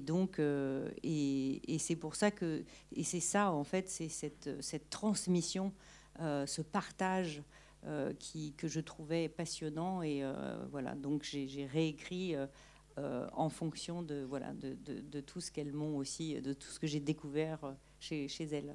donc 0.00 0.38
et, 0.40 1.78
c'est 1.78 1.96
pour 1.96 2.14
ça 2.14 2.30
que 2.30 2.64
et 2.96 3.04
c'est 3.04 3.20
ça 3.20 3.52
en 3.52 3.64
fait, 3.64 3.88
c'est 3.88 4.08
cette, 4.08 4.90
transmission, 4.90 5.72
ce 6.18 6.62
partage 6.62 7.42
euh, 7.86 8.14
qui, 8.18 8.54
que 8.54 8.66
je 8.66 8.80
trouvais 8.80 9.28
passionnant. 9.28 10.00
Et 10.00 10.24
euh, 10.24 10.56
voilà, 10.70 10.94
donc 10.94 11.22
j'ai 11.22 11.66
réécrit 11.66 12.34
euh, 12.34 13.28
en 13.32 13.50
fonction 13.50 14.02
de, 14.02 14.24
voilà, 14.26 14.54
de, 14.54 15.20
tout 15.20 15.42
ce 15.42 15.50
qu'elles 15.50 15.74
m'ont 15.74 15.98
aussi, 15.98 16.40
de 16.40 16.54
tout 16.54 16.68
ce 16.68 16.80
que 16.80 16.86
j'ai 16.86 17.00
découvert 17.00 17.74
chez 18.00 18.26
elles. 18.52 18.74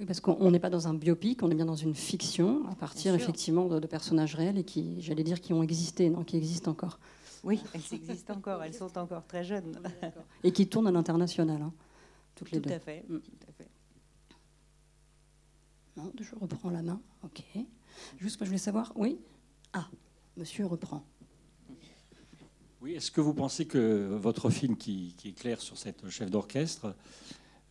Oui, 0.00 0.06
parce 0.06 0.20
qu'on 0.20 0.50
n'est 0.50 0.58
pas 0.58 0.70
dans 0.70 0.88
un 0.88 0.94
biopic, 0.94 1.42
on 1.42 1.50
est 1.50 1.54
bien 1.54 1.66
dans 1.66 1.76
une 1.76 1.94
fiction, 1.94 2.66
à 2.70 2.74
partir 2.74 3.14
effectivement 3.14 3.66
de, 3.66 3.86
personnages 3.86 4.34
réels 4.34 4.56
et 4.56 4.64
qui, 4.64 5.02
j'allais 5.02 5.22
dire, 5.22 5.42
qui 5.42 5.52
ont 5.52 5.62
existé, 5.62 6.08
non, 6.08 6.24
qui 6.24 6.38
existent 6.38 6.70
encore. 6.70 6.98
Oui, 7.44 7.60
elles 7.74 7.82
existent 7.92 8.32
encore, 8.32 8.62
elles 8.62 8.72
sont 8.72 8.96
encore 8.96 9.26
très 9.26 9.44
jeunes. 9.44 9.78
et 10.42 10.52
qui 10.52 10.66
tournent 10.66 10.86
à 10.86 10.90
l'international, 10.90 11.60
hein, 11.60 11.74
toutes 12.34 12.50
les 12.50 12.62
tout 12.62 12.70
deux. 12.70 12.74
À 12.76 12.78
fait, 12.78 13.04
mm. 13.10 13.20
tout 13.20 13.46
à 13.46 13.52
fait. 13.52 13.68
Non, 15.98 16.10
je 16.18 16.34
reprends 16.40 16.70
la 16.70 16.80
main, 16.80 16.98
ok. 17.22 17.42
Juste, 18.18 18.40
moi, 18.40 18.46
je 18.46 18.50
voulais 18.50 18.58
savoir, 18.58 18.92
oui? 18.96 19.18
Ah, 19.74 19.86
monsieur 20.38 20.64
reprend. 20.64 21.04
Oui, 22.80 22.94
est-ce 22.94 23.10
que 23.10 23.20
vous 23.20 23.34
pensez 23.34 23.66
que 23.66 24.16
votre 24.16 24.48
film 24.48 24.78
qui, 24.78 25.14
est 25.26 25.38
clair 25.38 25.60
sur 25.60 25.76
cette 25.76 26.08
chef 26.08 26.30
d'orchestre, 26.30 26.94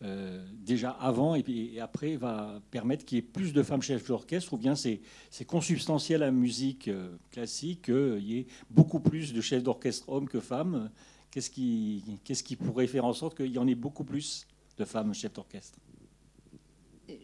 euh, 0.02 0.44
déjà 0.52 0.90
avant 0.90 1.34
et, 1.34 1.78
après, 1.80 2.16
va 2.16 2.60
permettre 2.70 3.04
qu'il 3.04 3.16
y 3.16 3.18
ait 3.18 3.22
plus 3.22 3.52
de 3.52 3.62
femmes 3.62 3.82
chefs 3.82 4.06
d'orchestre, 4.06 4.52
ou 4.54 4.56
bien 4.58 4.74
c'est 4.74 5.00
consubstantiel 5.46 6.22
à 6.22 6.26
la 6.26 6.32
musique 6.32 6.88
euh, 6.88 7.16
classique 7.30 7.82
qu'il 7.82 8.24
y 8.24 8.38
ait 8.38 8.46
beaucoup 8.70 9.00
plus 9.00 9.32
de 9.32 9.40
chefs 9.40 9.62
d'orchestre 9.62 10.08
hommes 10.08 10.28
que 10.28 10.40
femmes 10.40 10.90
Qu'est-ce 11.30 11.50
qui, 12.42 12.56
pourrait 12.56 12.88
faire 12.88 13.04
en 13.04 13.12
sorte 13.12 13.36
qu'il 13.36 13.52
y 13.52 13.58
en 13.58 13.66
ait 13.68 13.76
beaucoup 13.76 14.04
plus 14.04 14.46
de 14.76 14.84
femmes 14.84 15.14
chefs 15.14 15.32
d'orchestre? 15.32 15.78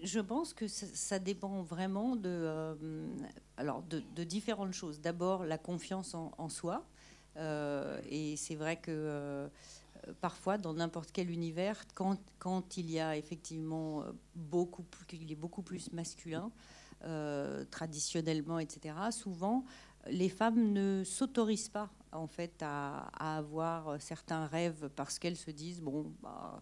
Je 0.02 0.20
pense 0.20 0.52
que 0.52 0.68
ça, 0.68 1.18
dépend 1.18 1.62
vraiment 1.62 2.16
de, 2.16 2.28
euh, 2.28 3.06
alors 3.56 3.82
de, 3.82 4.24
différentes 4.24 4.72
choses. 4.72 5.00
D'abord, 5.00 5.44
la 5.44 5.58
confiance 5.58 6.14
en, 6.14 6.48
soi. 6.48 6.84
Euh, 7.36 8.00
et 8.08 8.36
c'est 8.36 8.54
vrai 8.54 8.76
que 8.76 8.90
euh, 8.90 9.48
parfois, 10.20 10.58
dans 10.58 10.74
n'importe 10.74 11.10
quel 11.12 11.30
univers, 11.30 11.84
quand, 11.94 12.76
il 12.76 12.90
y 12.90 13.00
a 13.00 13.16
effectivement 13.16 14.04
beaucoup, 14.34 14.84
il 15.12 15.30
est 15.30 15.36
beaucoup 15.36 15.62
plus 15.62 15.92
masculin, 15.92 16.50
traditionnellement, 17.70 18.58
etc., 18.58 18.94
souvent, 19.10 19.64
les 20.08 20.28
femmes 20.28 20.72
ne 20.72 21.02
s'autorisent 21.04 21.68
pas 21.68 21.90
en 22.12 22.26
fait 22.26 22.62
à, 22.62 23.08
avoir 23.38 24.00
certains 24.00 24.46
rêves 24.46 24.88
parce 24.94 25.18
qu'elles 25.18 25.36
se 25.36 25.50
disent 25.50 25.80
bon 25.80 26.12
bah, 26.22 26.60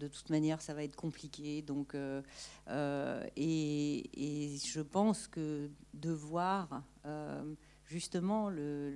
de 0.00 0.08
toute 0.08 0.30
manière, 0.30 0.60
ça 0.60 0.74
va 0.74 0.82
être 0.82 0.96
compliqué. 0.96 1.62
Donc, 1.62 1.94
euh, 1.94 2.22
euh, 2.68 3.24
et, 3.36 4.56
je 4.64 4.80
pense 4.80 5.28
que 5.28 5.70
de 5.94 6.10
voir 6.10 6.82
euh, 7.06 7.54
justement 7.84 8.48
le, 8.48 8.94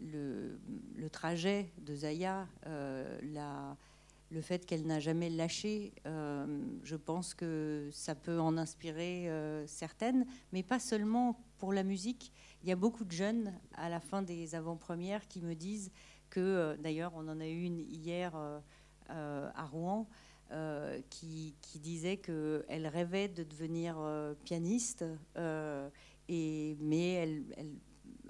le, 0.00 0.58
trajet 1.10 1.72
de 1.78 1.94
Zaya, 1.94 2.46
la, 2.64 3.76
le 4.30 4.40
fait 4.40 4.66
qu'elle 4.66 4.86
n'a 4.86 5.00
jamais 5.00 5.30
lâché, 5.30 5.92
je 6.04 6.96
pense 6.96 7.34
que 7.34 7.88
ça 7.92 8.14
peut 8.14 8.40
en 8.40 8.56
inspirer 8.56 9.30
certaines, 9.66 10.26
mais 10.52 10.62
pas 10.62 10.78
seulement 10.78 11.40
pour 11.58 11.72
la 11.72 11.82
musique. 11.82 12.32
Il 12.62 12.68
y 12.68 12.72
a 12.72 12.76
beaucoup 12.76 13.04
de 13.04 13.12
jeunes 13.12 13.52
à 13.74 13.88
la 13.88 14.00
fin 14.00 14.22
des 14.22 14.54
avant-premières 14.54 15.26
qui 15.28 15.40
me 15.40 15.54
disent 15.54 15.90
que, 16.30 16.76
d'ailleurs, 16.80 17.12
on 17.16 17.26
en 17.28 17.40
a 17.40 17.46
eu 17.46 17.62
une 17.62 17.80
hier 17.80 18.36
euh, 19.10 19.48
à 19.54 19.64
Rouen, 19.64 20.06
euh, 20.50 21.00
qui, 21.08 21.54
disait 21.76 22.18
qu'elle 22.18 22.86
rêvait 22.86 23.28
de 23.28 23.42
devenir 23.42 23.96
euh, 23.98 24.34
pianiste, 24.44 25.02
mais 26.28 27.12
elle, 27.14 27.44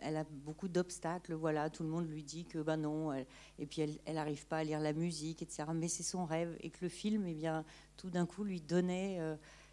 a 0.02 0.24
beaucoup 0.24 0.68
d'obstacles. 0.68 1.34
Voilà, 1.34 1.70
tout 1.70 1.82
le 1.82 1.88
monde 1.88 2.08
lui 2.08 2.22
dit 2.22 2.44
que 2.44 2.58
ben 2.58 2.76
non, 2.76 3.12
et 3.12 3.66
puis 3.66 3.82
elle 4.04 4.14
n'arrive 4.14 4.46
pas 4.46 4.58
à 4.58 4.64
lire 4.64 4.80
la 4.80 4.92
musique, 4.92 5.42
etc. 5.42 5.64
Mais 5.74 5.88
c'est 5.88 6.02
son 6.02 6.24
rêve, 6.24 6.56
et 6.60 6.70
que 6.70 6.78
le 6.82 6.88
film, 6.88 7.26
eh 7.26 7.34
bien, 7.34 7.64
tout 7.96 8.10
d'un 8.10 8.26
coup, 8.26 8.44
lui 8.44 8.60
donnait 8.60 9.18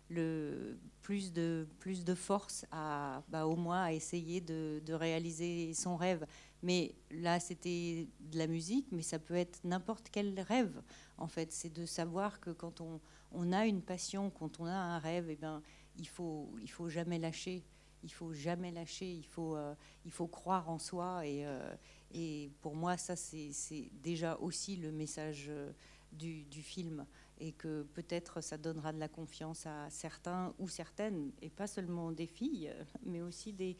le 0.09 0.77
plus 1.01 1.33
de 1.33 1.67
plus 1.79 2.03
de 2.03 2.13
force 2.13 2.65
à 2.71 3.23
bah, 3.29 3.47
au 3.47 3.55
moins 3.55 3.85
à 3.85 3.93
essayer 3.93 4.39
de, 4.39 4.79
de, 4.85 4.93
réaliser 4.93 5.73
son 5.73 5.95
rêve 5.97 6.27
mais 6.65 6.95
là, 7.11 7.39
c'était 7.39 8.07
de 8.19 8.39
la 8.39 8.47
musique, 8.47 8.87
mais 8.91 9.03
ça 9.03 9.19
peut 9.19 9.35
être 9.35 9.59
n'importe 9.63 10.09
quel 10.11 10.39
rêve, 10.39 10.81
en 11.19 11.27
fait. 11.27 11.51
C'est 11.51 11.71
de 11.71 11.85
savoir 11.85 12.39
que 12.39 12.49
quand 12.49 12.81
on, 12.81 12.99
on 13.31 13.53
a 13.53 13.67
une 13.67 13.83
passion, 13.83 14.31
quand 14.31 14.59
on 14.59 14.65
a 14.65 14.73
un 14.73 14.97
rêve, 14.97 15.27
eh 15.29 15.35
ben, 15.35 15.61
il 15.97 16.07
faut, 16.07 16.49
il 16.59 16.71
faut 16.71 16.89
jamais 16.89 17.19
lâcher. 17.19 17.63
Il 18.05 18.11
faut 18.11 18.33
jamais 18.33 18.71
lâcher. 18.71 19.11
Il 19.11 19.25
faut, 19.25 19.55
euh, 19.55 19.73
il 20.05 20.11
faut 20.11 20.27
croire 20.27 20.69
en 20.69 20.77
soi. 20.77 21.25
Et, 21.25 21.43
euh, 21.45 22.47
pour 22.61 22.75
moi, 22.75 22.97
ça, 22.97 23.15
c'est 23.15 23.89
déjà 24.03 24.37
aussi 24.37 24.75
le 24.75 24.91
message 24.91 25.47
euh, 25.49 25.71
du, 26.11 26.45
film. 26.61 27.05
Et 27.39 27.51
que 27.51 27.81
peut-être 27.93 28.41
ça 28.41 28.57
donnera 28.57 28.93
de 28.93 28.99
la 28.99 29.09
confiance 29.09 29.65
à 29.65 29.89
certains 29.89 30.53
ou 30.59 30.69
certaines, 30.69 31.31
et 31.41 31.49
pas 31.49 31.67
seulement 31.67 32.11
des 32.11 32.27
filles, 32.27 32.71
mais 33.05 33.21
aussi 33.21 33.51
des, 33.51 33.75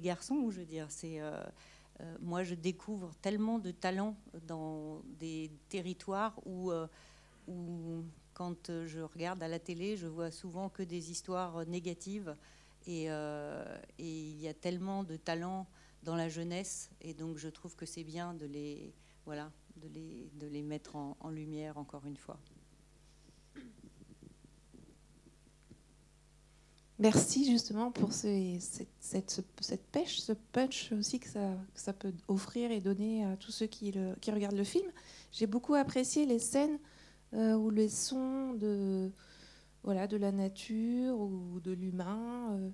garçons. 0.00 0.50
Je 0.50 0.60
veux 0.60 0.66
dire, 0.66 0.88
moi, 2.20 2.44
je 2.44 2.54
découvre 2.54 3.12
tellement 3.20 3.58
de 3.58 3.72
talents 3.72 4.16
dans 4.46 5.02
des 5.18 5.50
territoires 5.68 6.40
où, 6.46 6.72
où 7.48 8.04
quand 8.32 8.86
je 8.86 9.00
regarde 9.00 9.42
à 9.42 9.48
la 9.48 9.58
télé, 9.58 9.96
je 9.96 10.06
vois 10.06 10.30
souvent 10.30 10.68
que 10.70 10.82
des 10.82 11.10
histoires 11.10 11.66
négatives. 11.66 12.36
Et, 12.86 13.06
euh, 13.08 13.64
il 13.98 14.40
y 14.40 14.48
a 14.48 14.54
tellement 14.54 15.04
de 15.04 15.16
talents 15.16 15.66
dans 16.02 16.16
la 16.16 16.28
jeunesse. 16.28 16.90
Et 17.00 17.14
donc, 17.14 17.36
je 17.36 17.48
trouve 17.48 17.76
que 17.76 17.86
c'est 17.86 18.04
bien 18.04 18.34
de 18.34 18.46
les, 18.46 18.94
voilà, 19.24 19.50
de 19.76 19.88
les, 19.88 20.30
de 20.34 20.46
les 20.46 20.62
mettre 20.62 20.96
en, 20.96 21.30
lumière 21.30 21.78
encore 21.78 22.04
une 22.06 22.16
fois. 22.16 22.38
Merci 26.98 27.50
justement 27.50 27.90
pour 27.90 28.12
cette, 28.12 28.86
cette, 29.00 29.86
pêche, 29.90 30.20
ce 30.20 30.32
punch 30.52 30.92
aussi 30.92 31.18
que 31.18 31.26
ça, 31.26 31.56
ça, 31.74 31.92
peut 31.92 32.12
offrir 32.28 32.70
et 32.70 32.80
donner 32.80 33.24
à 33.24 33.36
tous 33.36 33.50
ceux 33.50 33.66
qui, 33.66 33.90
le, 33.90 34.14
qui 34.20 34.30
regardent 34.30 34.56
le 34.56 34.62
film. 34.62 34.88
J'ai 35.32 35.48
beaucoup 35.48 35.74
apprécié 35.74 36.26
les 36.26 36.38
scènes 36.38 36.78
euh, 37.34 37.54
où 37.54 37.70
les 37.70 37.88
sons 37.88 38.52
de, 38.52 39.10
voilà, 39.84 40.06
de 40.06 40.16
la 40.16 40.32
nature 40.32 41.18
ou 41.18 41.60
de 41.60 41.72
l'humain 41.72 42.52
euh, 42.52 42.70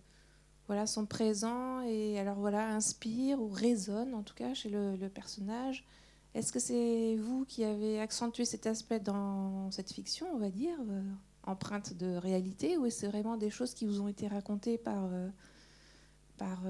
voilà, 0.66 0.86
sont 0.86 1.06
présents 1.06 1.80
et 1.82 2.18
alors 2.18 2.36
voilà, 2.36 2.68
inspirent 2.68 3.40
ou 3.40 3.48
résonnent 3.48 4.14
en 4.14 4.22
tout 4.22 4.34
cas 4.34 4.54
chez 4.54 4.68
le, 4.68 5.08
personnage. 5.08 5.84
Est-ce 6.34 6.52
que 6.52 6.58
c'est 6.58 7.16
vous 7.16 7.44
qui 7.46 7.64
avez 7.64 8.00
accentué 8.00 8.44
cet 8.44 8.66
aspect 8.66 9.00
dans 9.00 9.70
cette 9.70 9.92
fiction, 9.92 10.26
on 10.34 10.38
va 10.38 10.50
dire, 10.50 10.76
euh, 10.88 11.02
empreinte 11.44 11.94
de 11.94 12.16
réalité, 12.16 12.76
ou 12.76 12.84
est-ce 12.84 13.06
vraiment 13.06 13.38
des 13.38 13.48
choses 13.48 13.72
qui 13.72 13.86
vous 13.86 14.02
ont 14.02 14.08
été 14.08 14.28
racontées 14.28 14.76
par, 14.76 15.08
par 16.36 16.60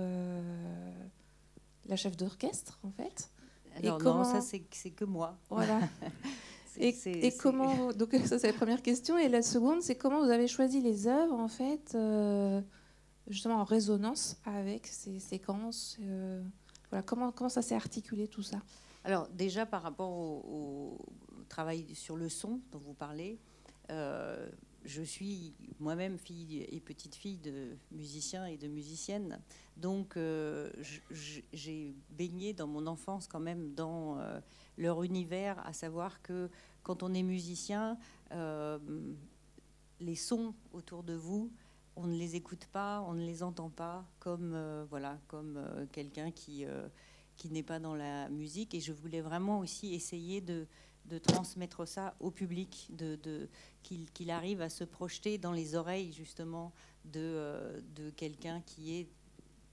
la 1.86 1.96
chef 1.96 2.16
d'orchestre 2.16 2.78
en 2.84 2.90
fait? 2.92 3.30
Alors, 3.76 4.00
non, 4.02 4.24
ça 4.24 4.40
c'est 4.40 4.60
que 4.60 5.04
moi. 5.04 5.36
Voilà. 5.50 5.80
Et, 6.76 7.32
comment 7.32 7.92
donc 7.92 8.14
ça 8.24 8.38
c'est 8.38 8.46
la 8.48 8.52
première 8.52 8.82
question. 8.82 9.18
Et 9.18 9.28
la 9.28 9.42
seconde 9.42 9.82
c'est 9.82 9.94
comment 9.94 10.24
vous 10.24 10.30
avez 10.30 10.48
choisi 10.48 10.80
les 10.80 11.06
œuvres 11.06 11.34
en 11.34 11.48
fait 11.48 11.92
euh, 11.94 12.60
justement 13.28 13.56
en 13.56 13.64
résonance 13.64 14.36
avec 14.44 14.86
ces 14.86 15.18
séquences 15.18 15.98
euh, 16.02 16.42
voilà 16.90 17.02
comment 17.02 17.32
comment 17.32 17.50
ça 17.50 17.62
s'est 17.62 17.74
articulé 17.74 18.28
tout 18.28 18.42
ça? 18.42 18.58
Alors 19.04 19.28
déjà 19.28 19.66
par 19.66 19.82
rapport 19.82 20.10
au, 20.10 20.98
travail 21.48 21.94
sur 21.94 22.16
le 22.16 22.28
son 22.28 22.60
dont 22.70 22.78
vous 22.78 22.92
parlez 22.92 23.38
euh, 23.90 24.46
je 24.88 25.02
suis 25.02 25.54
moi-même 25.78 26.18
fille 26.18 26.66
et 26.68 26.80
petite 26.80 27.14
fille 27.14 27.38
de 27.38 27.76
musiciens 27.92 28.46
et 28.46 28.56
de 28.56 28.66
musiciennes 28.66 29.38
donc 29.76 30.18
j'ai 31.12 31.94
baigné 32.10 32.54
dans 32.54 32.66
mon 32.66 32.88
enfance 32.88 33.28
quand 33.28 33.38
même 33.38 33.74
dans 33.74 34.18
leur 34.78 35.02
univers, 35.02 35.58
à 35.66 35.72
savoir 35.72 36.22
que 36.22 36.48
quand 36.82 37.02
on 37.02 37.12
est 37.12 37.22
musicien, 37.22 37.98
euh, 38.32 38.78
les 40.00 40.14
sons 40.14 40.54
autour 40.72 41.02
de 41.02 41.14
vous, 41.14 41.52
on 41.96 42.06
ne 42.06 42.16
les 42.16 42.36
écoute 42.36 42.66
pas, 42.72 43.04
on 43.06 43.14
ne 43.14 43.26
les 43.26 43.42
entend 43.42 43.70
pas 43.70 44.06
comme 44.20 44.52
euh, 44.54 44.86
voilà, 44.88 45.18
comme 45.26 45.56
euh, 45.56 45.84
quelqu'un 45.92 46.30
qui 46.30 46.64
qui 47.36 47.50
n'est 47.50 47.62
pas 47.62 47.78
dans 47.78 47.94
la 47.94 48.28
musique. 48.30 48.74
Et 48.74 48.80
je 48.80 48.92
voulais 48.92 49.20
vraiment 49.20 49.60
aussi 49.60 49.94
essayer 49.94 50.40
de, 50.40 50.66
de 51.08 51.18
transmettre 51.18 51.86
ça 51.86 52.14
au 52.20 52.30
public, 52.30 52.88
de, 52.90 53.48
qu'il 53.82 54.30
arrive 54.30 54.60
à 54.60 54.68
se 54.68 54.84
projeter 54.84 55.38
dans 55.38 55.52
les 55.52 55.74
oreilles 55.74 56.12
justement 56.12 56.72
de, 57.04 57.82
de 57.94 58.10
quelqu'un 58.10 58.60
qui 58.60 58.96
est 58.98 59.08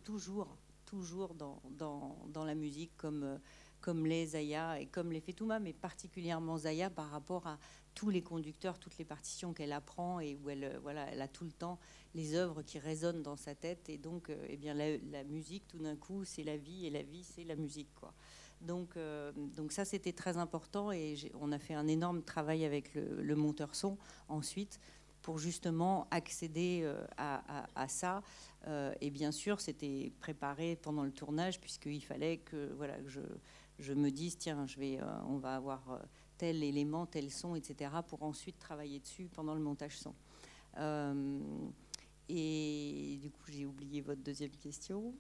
toujours, 0.03 0.57
toujours 0.85 1.33
dans, 1.33 1.61
dans, 1.77 2.45
la 2.45 2.55
musique 2.55 2.91
comme 2.97 3.39
comme 3.81 4.07
les 4.07 4.25
Zaya 4.25 4.79
et 4.79 4.87
comme 4.87 5.11
les 5.11 5.21
Fetouma, 5.21 5.59
mais 5.59 5.71
particulièrement 5.71 6.57
Zaya 6.57 6.89
par 6.89 7.07
rapport 7.11 7.45
à 7.45 7.59
tous 7.95 8.09
les 8.09 8.21
conducteurs, 8.21 8.77
toutes 8.77 8.97
les 8.97 9.05
partitions 9.05 9.53
qu'elle 9.53 9.71
apprend 9.71 10.19
et 10.19 10.35
où 10.43 10.49
elle, 10.49 10.63
euh, 10.65 10.79
voilà, 10.81 11.07
elle 11.11 11.21
a 11.21 11.27
tout 11.27 11.45
le 11.45 11.51
temps 11.51 11.79
les 12.13 12.35
œuvres 12.35 12.61
qui 12.61 12.77
résonnent 12.77 13.23
dans 13.23 13.37
sa 13.37 13.55
tête. 13.55 13.87
Et 13.89 13.97
donc, 13.97 14.29
euh, 14.29 14.45
eh 14.49 14.57
bien, 14.57 14.73
la, 14.73 15.23
musique, 15.23 15.67
tout 15.67 15.79
d'un 15.79 15.95
coup, 15.95 16.25
c'est 16.25 16.43
la 16.43 16.57
vie 16.57 16.85
et 16.85 16.89
la 16.89 17.03
vie, 17.03 17.23
c'est 17.23 17.43
la 17.43 17.55
musique. 17.55 17.93
Quoi. 17.95 18.13
Donc, 18.61 18.97
euh, 18.97 19.31
donc 19.55 19.71
ça, 19.71 19.85
c'était 19.85 20.13
très 20.13 20.37
important 20.37 20.91
et 20.91 21.15
on 21.39 21.51
a 21.51 21.59
fait 21.59 21.73
un 21.73 21.87
énorme 21.87 22.23
travail 22.23 22.65
avec 22.65 22.95
le, 22.95 23.35
monteur 23.35 23.75
son 23.75 23.97
ensuite 24.27 24.79
pour 25.21 25.39
justement 25.39 26.07
accéder 26.11 26.87
à, 27.17 27.65
à, 27.75 27.87
ça. 27.87 28.21
et 29.01 29.09
bien 29.09 29.31
sûr, 29.31 29.59
c'était 29.59 30.11
préparé 30.19 30.75
pendant 30.75 31.03
le 31.03 31.11
tournage 31.11 31.59
puisqu'il 31.59 32.01
fallait 32.01 32.37
que, 32.37 32.71
voilà, 32.77 32.93
je 33.07 33.21
je 33.79 33.93
me 33.93 34.09
dis, 34.09 34.35
tiens, 34.37 34.65
je 34.65 34.79
vais, 34.79 34.99
euh, 34.99 35.05
on 35.27 35.37
va 35.37 35.55
avoir 35.55 35.91
euh, 35.91 35.99
tel 36.37 36.63
élément, 36.63 37.05
tel 37.05 37.29
son, 37.31 37.55
etc., 37.55 37.91
pour 38.07 38.23
ensuite 38.23 38.57
travailler 38.57 38.99
dessus 38.99 39.29
pendant 39.33 39.53
le 39.53 39.61
montage 39.61 39.97
son. 39.97 40.13
Euh, 40.77 41.39
et 42.29 43.19
du 43.21 43.29
coup, 43.31 43.43
j'ai 43.49 43.65
oublié 43.65 44.01
votre 44.01 44.21
deuxième 44.21 44.51
question. 44.51 45.13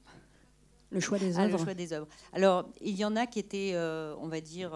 Le 0.95 0.99
choix 1.01 1.19
des 1.19 1.37
ah, 1.37 1.47
le 1.47 1.57
choix 1.57 1.73
des 1.73 1.93
œuvres. 1.93 2.07
Alors, 2.33 2.69
il 2.81 2.95
y 2.95 3.05
en 3.05 3.15
a 3.15 3.27
qui 3.27 3.39
étaient, 3.39 3.75
on 3.77 4.27
va 4.27 4.41
dire, 4.41 4.71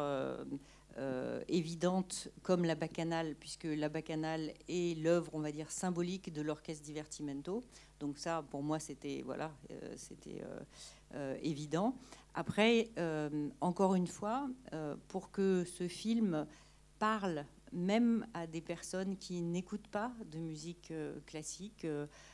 évidentes, 1.47 2.27
comme 2.43 2.65
la 2.65 2.75
bacchanale, 2.75 3.35
puisque 3.39 3.63
la 3.63 3.89
bacchanale 3.89 4.51
est 4.67 5.01
l'œuvre, 5.01 5.31
on 5.33 5.39
va 5.39 5.51
dire, 5.51 5.71
symbolique 5.71 6.31
de 6.31 6.41
l'orchestre 6.41 6.83
Divertimento. 6.83 7.63
Donc 8.01 8.17
ça, 8.17 8.43
pour 8.51 8.61
moi, 8.63 8.79
c'était 8.79 9.23
voilà, 9.25 9.51
c'était 9.95 10.43
évident. 11.41 11.95
Après, 12.33 12.89
euh, 12.97 13.49
encore 13.59 13.95
une 13.95 14.07
fois, 14.07 14.49
euh, 14.73 14.95
pour 15.07 15.31
que 15.31 15.63
ce 15.65 15.87
film 15.87 16.45
parle 16.99 17.45
même 17.71 18.25
à 18.33 18.47
des 18.47 18.61
personnes 18.61 19.17
qui 19.17 19.41
n'écoutent 19.41 19.87
pas 19.87 20.13
de 20.25 20.39
musique 20.39 20.91
euh, 20.91 21.19
classique, 21.25 21.85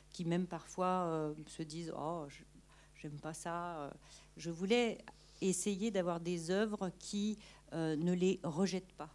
qui 0.09 0.25
même 0.25 0.47
parfois 0.47 1.33
se 1.47 1.63
disent 1.63 1.91
Oh, 1.97 2.25
j'aime 3.05 3.19
pas 3.19 3.35
ça. 3.35 3.93
Je 4.35 4.49
voulais 4.49 4.97
essayer 5.41 5.91
d'avoir 5.91 6.19
des 6.19 6.49
œuvres 6.49 6.89
qui 6.97 7.37
ne 7.71 8.13
les 8.13 8.39
rejettent 8.43 8.93
pas, 8.93 9.11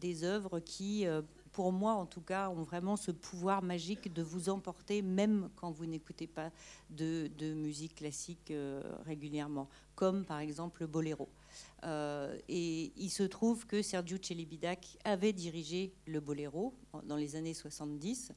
des 0.00 0.24
œuvres 0.24 0.60
qui 0.60 1.06
pour 1.56 1.72
moi 1.72 1.94
en 1.94 2.04
tout 2.04 2.20
cas, 2.20 2.50
ont 2.50 2.64
vraiment 2.64 2.96
ce 2.96 3.10
pouvoir 3.10 3.62
magique 3.62 4.12
de 4.12 4.22
vous 4.22 4.50
emporter 4.50 5.00
même 5.00 5.48
quand 5.56 5.70
vous 5.70 5.86
n'écoutez 5.86 6.26
pas 6.26 6.50
de, 6.90 7.30
musique 7.54 7.94
classique 7.94 8.50
euh, 8.50 8.82
régulièrement, 9.06 9.66
comme 9.94 10.26
par 10.26 10.40
exemple 10.40 10.82
le 10.82 10.86
boléro. 10.86 11.30
Euh, 11.84 12.36
et 12.50 12.92
il 12.98 13.08
se 13.08 13.22
trouve 13.22 13.66
que 13.66 13.80
Sergio 13.80 14.18
Celibidac 14.20 14.98
avait 15.02 15.32
dirigé 15.32 15.94
le 16.06 16.20
boléro 16.20 16.74
dans 17.04 17.16
les 17.16 17.36
années 17.36 17.54
70. 17.54 18.32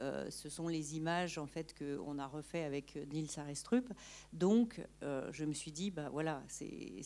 Euh, 0.00 0.28
ce 0.30 0.48
sont 0.48 0.68
les 0.68 0.96
images 0.96 1.38
en 1.38 1.46
fait 1.46 1.74
qu'on 1.78 2.18
a 2.18 2.26
refait 2.26 2.64
avec 2.64 2.98
Nils 3.12 3.38
Arestrup. 3.38 3.92
Donc, 4.32 4.80
je 5.02 5.44
me 5.44 5.52
suis 5.52 5.72
dit, 5.72 5.90
bah 5.90 6.08
voilà, 6.10 6.42
c'est 6.48 7.02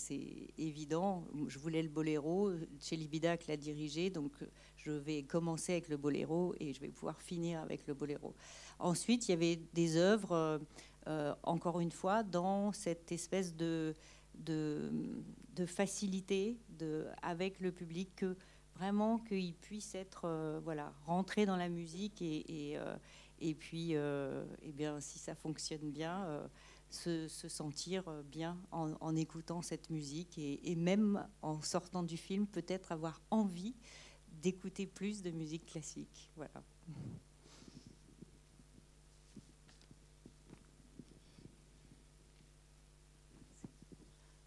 évident. 0.57 1.27
Je 1.49 1.59
voulais 1.59 1.83
le 1.83 1.89
boléro. 1.89 2.53
Celibidac 2.79 3.47
l'a 3.47 3.57
dirigé, 3.57 4.11
donc 4.11 4.33
je 4.77 4.91
vais 4.91 5.23
commencer 5.23 5.73
avec 5.73 5.89
le 5.89 5.97
boléro 5.97 6.55
et 6.61 6.73
je 6.73 6.81
vais 6.81 6.89
pouvoir 6.89 7.21
finir 7.21 7.61
avec 7.61 7.87
le 7.87 7.95
boléro. 7.95 8.35
Ensuite, 8.79 9.29
il 9.29 9.33
y 9.33 9.35
avait 9.35 9.57
des 9.75 9.97
œuvres, 9.97 10.33
euh, 10.33 10.59
euh, 11.09 11.35
encore 11.43 11.81
une 11.81 11.91
fois, 11.91 12.23
dans 12.23 12.73
cette 12.73 13.13
espèce 13.13 13.55
de, 13.55 13.95
facilité 15.67 16.57
avec 17.23 17.61
le 17.61 17.73
public, 17.73 18.15
que 18.17 18.37
vraiment 18.79 19.19
qu'il 19.19 19.55
puisse 19.55 19.95
être, 19.95 20.23
euh, 20.25 20.61
voilà, 20.63 20.93
rentrer 21.05 21.47
dans 21.47 21.57
la 21.57 21.69
musique 21.69 22.23
et, 22.23 22.79
et, 23.41 23.55
puis, 23.55 23.93
eh 23.93 24.73
bien, 24.73 25.01
si 25.01 25.19
ça 25.19 25.35
fonctionne 25.35 25.91
bien, 25.91 26.49
se, 26.91 27.29
sentir 27.29 28.05
bien 28.25 28.57
en, 28.71 29.17
écoutant 29.17 29.63
cette 29.63 29.91
musique 29.91 30.39
et, 30.39 30.71
et, 30.71 30.77
même 30.77 31.27
en 31.43 31.61
sortant 31.61 32.03
du 32.03 32.17
film, 32.17 32.47
peut-être 32.47 32.93
avoir 32.93 33.21
envie 33.31 33.75
d'écouter 34.43 34.87
plus 34.87 35.23
de 35.23 35.31
musique 35.31 35.67
classique. 35.67 36.31
Voilà. 36.37 36.63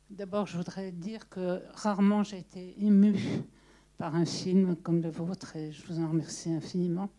D'abord, 0.09 0.45
je 0.45 0.57
voudrais 0.57 0.91
dire 0.91 1.29
que 1.29 1.63
rarement 1.73 2.23
j'ai 2.23 2.39
été 2.39 2.75
émue 2.83 3.17
par 4.01 4.15
un 4.15 4.25
film 4.25 4.75
comme 4.77 4.99
le 4.99 5.11
vôtre 5.11 5.55
et 5.55 5.71
je 5.71 5.85
vous 5.85 6.01
en 6.01 6.09
remercie 6.09 6.51
infiniment. 6.51 7.11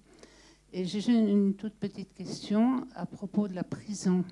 Et 0.73 0.85
j'ai 0.85 1.13
une 1.13 1.55
toute 1.55 1.75
petite 1.75 2.13
question 2.13 2.89
à 2.97 3.07
propos 3.07 3.47
de 3.47 3.55
la 3.55 3.63
prison. 3.63 4.25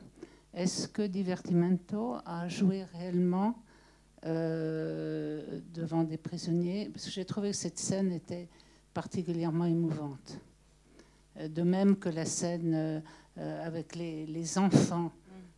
Est-ce 0.53 0.89
que 0.89 1.03
Divertimento 1.03 2.17
a 2.27 2.49
joué 2.49 2.83
réellement 2.83 3.63
euh, 4.27 5.61
devant 5.73 6.03
des 6.03 6.17
prisonniers? 6.17 6.91
Parce 6.93 7.05
que 7.05 7.13
j'ai 7.13 7.25
trouvé 7.25 7.51
que 7.53 7.57
cette 7.57 7.79
scène 7.79 8.11
était 8.11 8.49
particulièrement 8.95 9.67
émouvante. 9.67 10.41
Euh, 11.37 11.47
de 11.47 11.63
même 11.63 11.95
que 11.95 12.09
la 12.09 12.25
scène 12.25 12.75
euh, 13.39 13.65
avec 13.65 13.95
les, 13.95 14.59
enfants 14.59 15.13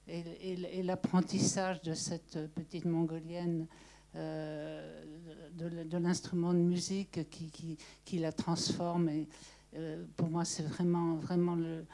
et, 0.07 0.83
l'apprentissage 0.83 1.81
de 1.81 1.95
cette 1.95 2.39
petite 2.55 2.85
mongolienne 2.85 3.67
de, 4.15 5.99
l'instrument 5.99 6.53
de 6.53 6.59
musique 6.59 7.29
qui, 7.31 7.79
qui, 8.05 8.19
la 8.19 8.33
transforme. 8.33 9.09
Et, 9.09 9.29
pour 10.17 10.29
moi, 10.29 10.45
c'est 10.45 10.65
vraiment, 10.65 11.15
vraiment 11.15 11.55
le, 11.55 11.85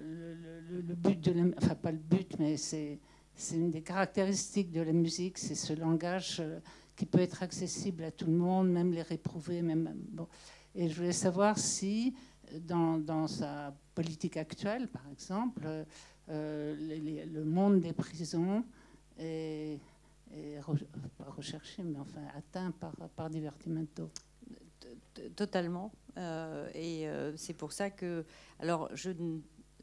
le, 0.00 0.94
but 0.94 1.20
de 1.20 1.54
enfin 1.58 1.74
pas 1.74 1.92
le 1.92 1.98
but, 1.98 2.38
mais 2.38 2.56
c'est 2.56 2.98
une 3.52 3.70
des 3.70 3.82
caractéristiques 3.82 4.72
de 4.72 4.80
la 4.80 4.92
musique, 4.92 5.38
c'est 5.38 5.54
ce 5.54 5.72
langage 5.72 6.38
euh, 6.40 6.58
qui 6.96 7.06
peut 7.06 7.20
être 7.20 7.42
accessible 7.42 8.04
à 8.04 8.10
tout 8.10 8.26
le 8.26 8.32
monde, 8.32 8.70
même 8.70 8.92
les 8.92 9.02
réprouvés. 9.02 9.62
Même, 9.62 9.92
bon. 10.10 10.26
Et 10.74 10.88
je 10.88 10.96
voulais 10.96 11.12
savoir 11.12 11.58
si, 11.58 12.14
dans, 12.60 12.98
dans 12.98 13.26
sa 13.26 13.74
politique 13.94 14.36
actuelle, 14.36 14.88
par 14.88 15.06
exemple, 15.10 15.66
euh, 16.30 17.24
le 17.32 17.44
monde 17.44 17.80
des 17.80 17.92
prisons 17.92 18.64
est, 19.18 19.78
pas 21.16 21.30
recherché, 21.30 21.82
mais 21.82 21.98
enfin 21.98 22.22
atteint 22.36 22.70
par, 22.72 22.92
par 23.16 23.30
Divertimento. 23.30 24.10
Totalement. 25.36 25.92
Euh, 26.16 26.68
et 26.74 27.08
c'est 27.36 27.54
pour 27.54 27.72
ça 27.72 27.90
que. 27.90 28.24
Alors, 28.60 28.88
je 28.94 29.10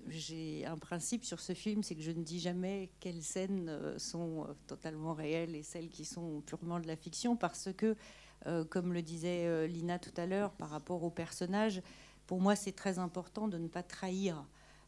j'ai 0.08 0.66
un 0.66 0.78
principe 0.78 1.24
sur 1.24 1.40
ce 1.40 1.54
film, 1.54 1.84
c'est 1.84 1.96
que 1.96 2.02
je 2.02 2.12
ne 2.12 2.24
dis 2.24 2.40
jamais 2.40 2.90
quelles 3.00 3.24
scènes 3.24 3.70
euh, 3.70 3.98
sont 3.98 4.44
euh, 4.44 4.54
totalement 4.68 5.14
réelles 5.14 5.56
et 5.56 5.64
celles 5.64 5.90
qui 5.90 6.06
sont 6.06 6.42
purement 6.42 6.80
de 6.80 6.88
la 6.88 6.96
fiction, 6.96 7.36
parce 7.36 7.70
que, 7.76 7.96
euh, 8.46 8.64
comme 8.66 8.94
le 8.94 9.02
disait 9.02 9.68
Lina 9.68 10.00
tout 10.00 10.14
à 10.18 10.26
l'heure, 10.26 10.52
par 10.52 10.70
rapport 10.70 11.04
au 11.04 11.10
personnage, 11.10 11.82
pour 12.28 12.42
moi 12.42 12.56
c'est 12.56 12.72
très 12.72 13.00
important 13.00 13.48
de 13.48 13.58
ne 13.58 13.68
pas 13.68 13.84
trahir, 13.84 14.46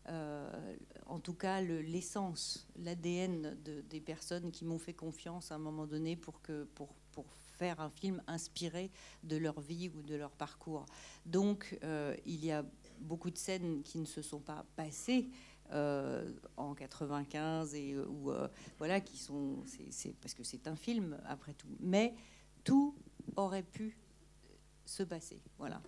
en 0.08 1.20
tout 1.20 1.34
cas 1.34 1.62
l'essence, 1.62 2.68
l'ADN 2.78 3.58
des 3.90 4.02
personnes 4.02 4.52
qui 4.52 4.66
m'ont 4.66 4.80
fait 4.80 4.94
confiance 4.94 5.52
à 5.52 5.56
un 5.56 5.60
moment 5.60 5.86
donné 5.86 6.16
pour, 6.16 6.40
faire 7.58 7.80
un 7.80 7.90
film 7.90 8.22
inspiré 8.28 8.92
de 9.24 9.36
leur 9.36 9.60
vie 9.60 9.90
ou 9.90 10.04
de 10.04 10.16
leur 10.16 10.32
parcours. 10.32 10.86
Donc 11.26 11.78
il 12.26 12.46
y 12.46 12.52
a 12.52 12.64
beaucoup 13.00 13.32
de 13.32 13.38
scènes 13.38 13.84
qui 13.84 14.00
ne 14.00 14.06
se 14.06 14.22
sont 14.22 14.40
pas 14.40 14.66
passées 14.76 15.30
euh, 15.74 16.32
en 16.56 16.74
95 16.74 17.76
et 17.76 17.92
euh, 17.92 18.06
euh, 18.28 18.48
voilà 18.78 19.02
qui 19.02 19.18
sont 19.18 19.66
parce 20.22 20.34
que 20.34 20.42
c'est 20.42 20.66
un 20.66 20.78
film 20.78 21.18
après 21.26 21.54
tout 21.54 21.68
mais 21.82 22.16
tout 22.64 22.96
aurait 23.36 23.64
pu 23.64 23.98
se 24.88 25.04
passer 25.04 25.42
voilà. 25.58 25.82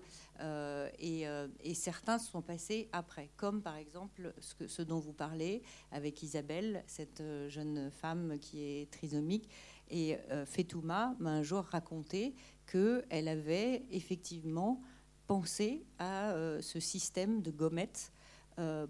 Et, 0.99 1.25
et, 1.61 1.73
certains 1.73 2.17
se 2.17 2.31
sont 2.31 2.41
passés 2.41 2.89
après 2.91 3.29
comme 3.35 3.61
par 3.61 3.75
exemple 3.75 4.33
ce, 4.39 4.81
dont 4.81 4.99
vous 4.99 5.13
parlez 5.13 5.61
avec 5.91 6.23
Isabelle 6.23 6.83
cette 6.87 7.23
jeune 7.47 7.91
femme 7.91 8.37
qui 8.39 8.61
est 8.63 8.91
trisomique 8.91 9.49
et 9.89 10.17
Fetouma 10.45 11.15
m'a 11.19 11.31
un 11.31 11.43
jour 11.43 11.63
raconté 11.63 12.35
que 12.65 13.03
elle 13.09 13.27
avait 13.27 13.83
effectivement 13.91 14.81
penser 15.29 15.85
à 15.99 16.31
euh, 16.31 16.59
ce 16.59 16.79
système 16.79 17.43
de 17.43 17.51
gommettes 17.51 18.11
euh, 18.11 18.18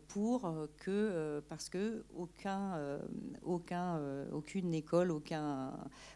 pour 0.08 0.46
euh, 0.46 0.68
que, 0.78 1.44
parce 1.48 1.70
que 1.70 2.04
aucun, 2.16 3.00
aucun, 3.44 4.00
aucune 4.32 4.74
école, 4.74 5.12
aucun, 5.12 5.74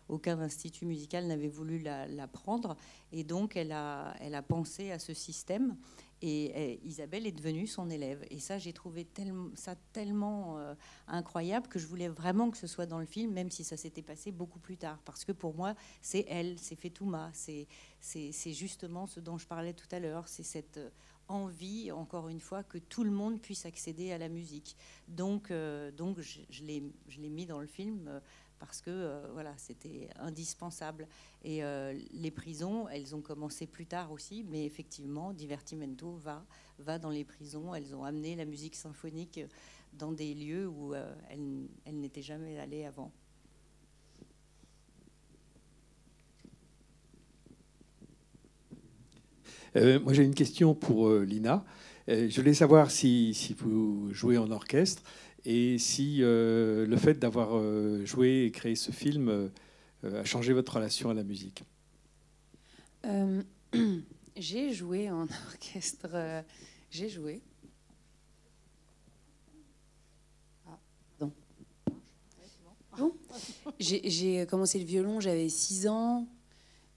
aucun 0.09 0.39
institut 0.39 0.85
musical 0.85 1.27
n'avait 1.27 1.47
voulu 1.47 1.79
la, 1.79 2.27
prendre. 2.27 2.75
Et 3.11 3.23
donc, 3.23 3.55
elle 3.55 3.71
a, 3.71 4.15
elle 4.19 4.35
a 4.35 4.41
pensé 4.41 4.91
à 4.91 4.99
ce 4.99 5.13
système. 5.13 5.75
Et, 6.25 6.79
Isabelle 6.85 7.27
est 7.27 7.33
devenue 7.33 7.67
son 7.67 7.89
élève. 7.89 8.25
Et 8.29 8.39
ça, 8.39 8.57
j'ai 8.57 8.71
trouvé 8.71 9.03
tellement, 9.03 9.49
ça 9.55 9.75
tellement 9.91 10.57
euh, 10.57 10.73
incroyable 11.07 11.67
que 11.67 11.79
je 11.79 11.85
voulais 11.85 12.07
vraiment 12.07 12.49
que 12.49 12.57
ce 12.57 12.65
soit 12.65 12.85
dans 12.85 12.99
le 12.99 13.05
film, 13.05 13.33
même 13.33 13.51
si 13.51 13.65
ça 13.65 13.75
s'était 13.75 14.01
passé 14.01 14.31
beaucoup 14.31 14.59
plus 14.59 14.77
tard. 14.77 14.99
Parce 15.03 15.25
que 15.25 15.33
pour 15.33 15.53
moi, 15.53 15.75
c'est 16.01 16.25
elle, 16.29 16.57
c'est 16.59 16.77
Fetouma, 16.77 17.29
c'est, 17.33 17.67
justement 18.53 19.05
ce 19.05 19.19
dont 19.19 19.37
je 19.37 19.45
parlais 19.45 19.73
tout 19.73 19.87
à 19.91 19.99
l'heure. 19.99 20.29
C'est 20.29 20.43
cette 20.43 20.77
euh, 20.77 20.89
envie, 21.33 21.91
encore 21.91 22.29
une 22.29 22.39
fois, 22.39 22.63
que 22.63 22.77
tout 22.77 23.03
le 23.03 23.11
monde 23.11 23.41
puisse 23.41 23.65
accéder 23.65 24.11
à 24.11 24.17
la 24.17 24.29
musique. 24.29 24.75
Donc, 25.07 25.51
euh, 25.51 25.91
donc 25.91 26.19
je, 26.19 26.39
je, 26.49 26.63
l'ai, 26.63 26.81
mis 27.29 27.45
dans 27.45 27.59
le 27.59 27.67
film 27.67 28.21
parce 28.65 28.81
que 28.81 28.91
euh, 28.91 29.27
voilà, 29.33 29.53
c'était 29.57 30.09
indispensable. 30.15 31.07
Et 31.43 31.63
euh, 31.63 31.99
les 32.13 32.31
prisons, 32.31 32.87
elles 32.87 33.13
ont 33.13 33.21
commencé 33.21 33.67
plus 33.67 33.85
tard 33.85 34.11
aussi, 34.11 34.45
mais 34.49 34.65
effectivement, 34.65 35.33
Divertimento 35.33 36.13
va, 36.15 36.45
va 36.79 36.97
dans 36.97 37.09
les 37.09 37.25
prisons. 37.25 37.75
Elles 37.75 37.93
ont 37.93 38.05
amené 38.05 38.37
la 38.37 38.45
musique 38.45 38.75
symphonique 38.75 39.41
dans 39.91 40.13
des 40.13 40.33
lieux 40.33 40.67
où 40.67 40.93
euh, 40.93 41.13
elles, 41.29 41.67
elles 41.85 41.99
n'étaient 41.99 42.21
jamais 42.21 42.57
allées 42.57 42.85
avant. 42.85 43.11
Moi, 49.75 50.13
j'ai 50.13 50.23
une 50.23 50.35
question 50.35 50.75
pour 50.75 51.09
Lina. 51.11 51.65
je 52.07 52.35
voulais 52.35 52.53
savoir 52.53 52.91
si, 52.91 53.33
si, 53.33 53.53
vous 53.53 54.13
jouez 54.13 54.37
en 54.37 54.51
orchestre 54.51 55.03
et 55.45 55.77
si 55.77 56.19
euh, 56.21 56.85
le 56.85 56.97
fait 56.97 57.15
d'avoir 57.19 57.57
euh, 57.57 58.05
joué 58.05 58.45
et 58.45 58.51
créé 58.51 58.75
ce 58.75 58.91
film 58.91 59.29
euh, 59.29 59.49
a 60.21 60.23
changé 60.23 60.53
votre 60.53 60.73
relation 60.73 61.09
à 61.09 61.13
la 61.13 61.23
musique. 61.23 61.63
j'ai 64.37 64.71
joué 64.73 65.09
en 65.09 65.23
orchestre. 65.47 66.43
j'ai 66.89 67.09
joué. 67.09 67.41
Ah, 70.65 70.79
J'ai 73.79 74.45
commencé 74.45 74.79
le 74.79 74.85
violon, 74.85 75.19
j'avais 75.19 75.49
6 75.49 75.87
ans. 75.87 76.27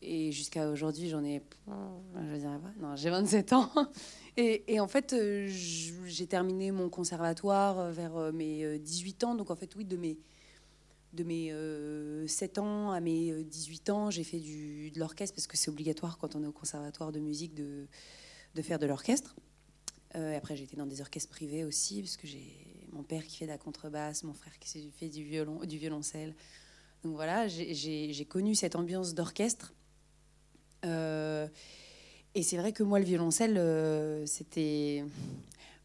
Et 0.08 0.30
jusqu'à 0.30 0.70
aujourd'hui, 0.70 1.08
j'en 1.08 1.24
ai. 1.24 1.42
Je 1.66 2.36
dirais 2.36 2.60
pas. 2.60 2.72
Non, 2.80 2.94
j'ai 2.94 3.10
27 3.10 3.52
ans. 3.52 3.70
Et, 4.38 4.78
en 4.80 4.86
fait, 4.86 5.14
euh, 5.14 5.48
j'ai 5.48 6.26
terminé 6.26 6.70
mon 6.70 6.90
conservatoire 6.90 7.78
euh, 7.78 7.90
vers 7.90 8.16
euh, 8.16 8.32
mes 8.32 8.78
18 8.78 9.24
ans. 9.24 9.34
Donc 9.34 9.50
en 9.50 9.56
fait, 9.56 9.74
oui, 9.74 9.84
de 9.84 9.96
mes, 9.96 10.18
de 11.14 11.24
mes 11.24 12.28
7 12.28 12.58
ans 12.58 12.92
à 12.92 13.00
mes 13.00 13.42
18 13.44 13.90
ans, 13.90 14.10
j'ai 14.10 14.22
fait 14.22 14.38
du, 14.38 14.92
de 14.92 15.00
l'orchestre 15.00 15.34
parce 15.34 15.48
que 15.48 15.56
c'est 15.56 15.70
obligatoire 15.70 16.18
quand 16.18 16.36
on 16.36 16.42
est 16.42 16.46
au 16.46 16.52
conservatoire 16.52 17.10
de 17.10 17.18
musique 17.18 17.54
de, 17.54 17.88
de 18.54 18.62
faire 18.62 18.78
de 18.78 18.86
l'orchestre. 18.86 19.34
après, 20.12 20.54
j'ai 20.54 20.64
été 20.64 20.76
dans 20.76 20.86
des 20.86 21.00
orchestres 21.00 21.30
privés 21.30 21.64
aussi 21.64 22.02
parce 22.02 22.16
que 22.16 22.26
j'ai 22.28 22.86
mon 22.92 23.02
père 23.02 23.26
qui 23.26 23.38
fait 23.38 23.46
de 23.46 23.50
la 23.50 23.58
contrebasse, 23.58 24.22
mon 24.22 24.34
frère 24.34 24.56
qui 24.60 24.90
fait 24.90 25.08
du, 25.08 25.24
violon, 25.24 25.60
du 25.64 25.78
violoncelle. 25.78 26.34
Donc 27.02 27.14
voilà, 27.14 27.48
j'ai 27.48 28.26
connu 28.28 28.54
cette 28.54 28.76
ambiance 28.76 29.14
d'orchestre. 29.14 29.72
Et 32.36 32.42
c'est 32.42 32.58
vrai 32.58 32.72
que 32.72 32.82
moi, 32.82 32.98
le 32.98 33.06
violoncelle, 33.06 33.56
euh, 33.56 34.26
c'était. 34.26 35.02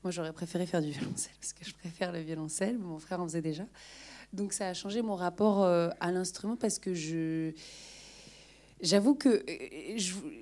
Moi, 0.03 0.11
j'aurais 0.11 0.33
préféré 0.33 0.65
faire 0.65 0.81
du 0.81 0.91
violoncelle 0.91 1.31
parce 1.39 1.53
que 1.53 1.63
je 1.63 1.73
préfère 1.73 2.11
le 2.11 2.19
violoncelle. 2.19 2.77
Mon 2.77 2.99
frère 2.99 3.21
en 3.21 3.23
faisait 3.23 3.41
déjà. 3.41 3.63
Donc, 4.33 4.51
ça 4.51 4.67
a 4.67 4.73
changé 4.73 5.01
mon 5.01 5.15
rapport 5.15 5.63
euh, 5.63 5.87
à 6.01 6.11
l'instrument 6.11 6.57
parce 6.57 6.77
que 6.77 6.93
je. 6.93 7.53
J'avoue 8.81 9.15
que 9.15 9.29
euh, 9.29 9.99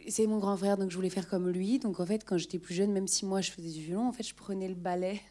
c'est 0.07 0.25
mon 0.25 0.39
grand 0.39 0.57
frère, 0.57 0.77
donc 0.77 0.89
je 0.89 0.95
voulais 0.95 1.11
faire 1.11 1.29
comme 1.29 1.47
lui. 1.47 1.77
Donc, 1.77 1.99
en 1.99 2.07
fait, 2.07 2.25
quand 2.25 2.39
j'étais 2.39 2.57
plus 2.57 2.73
jeune, 2.73 2.91
même 2.91 3.07
si 3.07 3.27
moi 3.27 3.41
je 3.41 3.51
faisais 3.51 3.69
du 3.69 3.81
violon, 3.81 4.07
en 4.07 4.11
fait, 4.11 4.23
je 4.23 4.33
prenais 4.33 4.67
le 4.67 4.73
balai. 4.73 5.21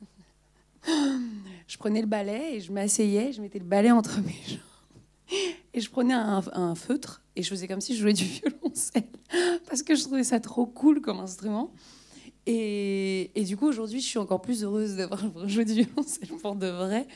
je 0.86 1.76
prenais 1.76 2.02
le 2.02 2.06
balai 2.06 2.54
et 2.54 2.60
je 2.60 2.70
m'asseyais, 2.70 3.32
je 3.32 3.42
mettais 3.42 3.58
le 3.58 3.64
balai 3.64 3.90
entre 3.90 4.20
mes 4.20 4.36
jambes. 4.46 4.60
Et 5.74 5.80
je 5.80 5.90
prenais 5.90 6.14
un, 6.14 6.40
un 6.52 6.76
feutre 6.76 7.20
et 7.38 7.42
je 7.42 7.48
faisais 7.48 7.68
comme 7.68 7.80
si 7.80 7.94
je 7.94 8.00
jouais 8.02 8.12
du 8.12 8.24
violoncelle 8.24 9.04
parce 9.68 9.84
que 9.84 9.94
je 9.94 10.02
trouvais 10.02 10.24
ça 10.24 10.40
trop 10.40 10.66
cool 10.66 11.00
comme 11.00 11.20
instrument. 11.20 11.72
Et, 12.50 13.30
du 13.46 13.58
coup, 13.58 13.66
aujourd'hui, 13.66 14.00
je 14.00 14.06
suis 14.06 14.18
encore 14.18 14.40
plus 14.40 14.64
heureuse 14.64 14.96
d'avoir 14.96 15.22
joué 15.46 15.64
du 15.64 15.74
violoncelle 15.74 16.30
pour 16.40 16.56
de 16.56 16.66
vrai. 16.66 17.06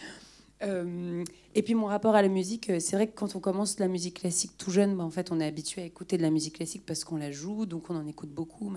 Euh, 0.62 1.24
et 1.56 1.62
puis 1.62 1.74
mon 1.74 1.86
rapport 1.86 2.14
à 2.14 2.22
la 2.22 2.28
musique, 2.28 2.70
euh, 2.70 2.78
c'est 2.78 2.94
vrai 2.94 3.08
que 3.08 3.16
quand 3.16 3.34
on 3.34 3.40
commence 3.40 3.80
la 3.80 3.88
musique 3.88 4.20
classique 4.20 4.52
tout 4.58 4.70
jeune, 4.70 4.96
bah, 4.96 5.02
en 5.02 5.10
fait, 5.10 5.32
on 5.32 5.40
est 5.40 5.46
habitué 5.46 5.82
à 5.82 5.84
écouter 5.86 6.18
de 6.18 6.22
la 6.22 6.30
musique 6.30 6.56
classique 6.56 6.84
parce 6.86 7.02
qu'on 7.02 7.16
la 7.16 7.32
joue, 7.32 7.66
donc 7.66 7.90
on 7.90 7.96
en 7.96 8.06
écoute 8.06 8.28
beaucoup. 8.28 8.72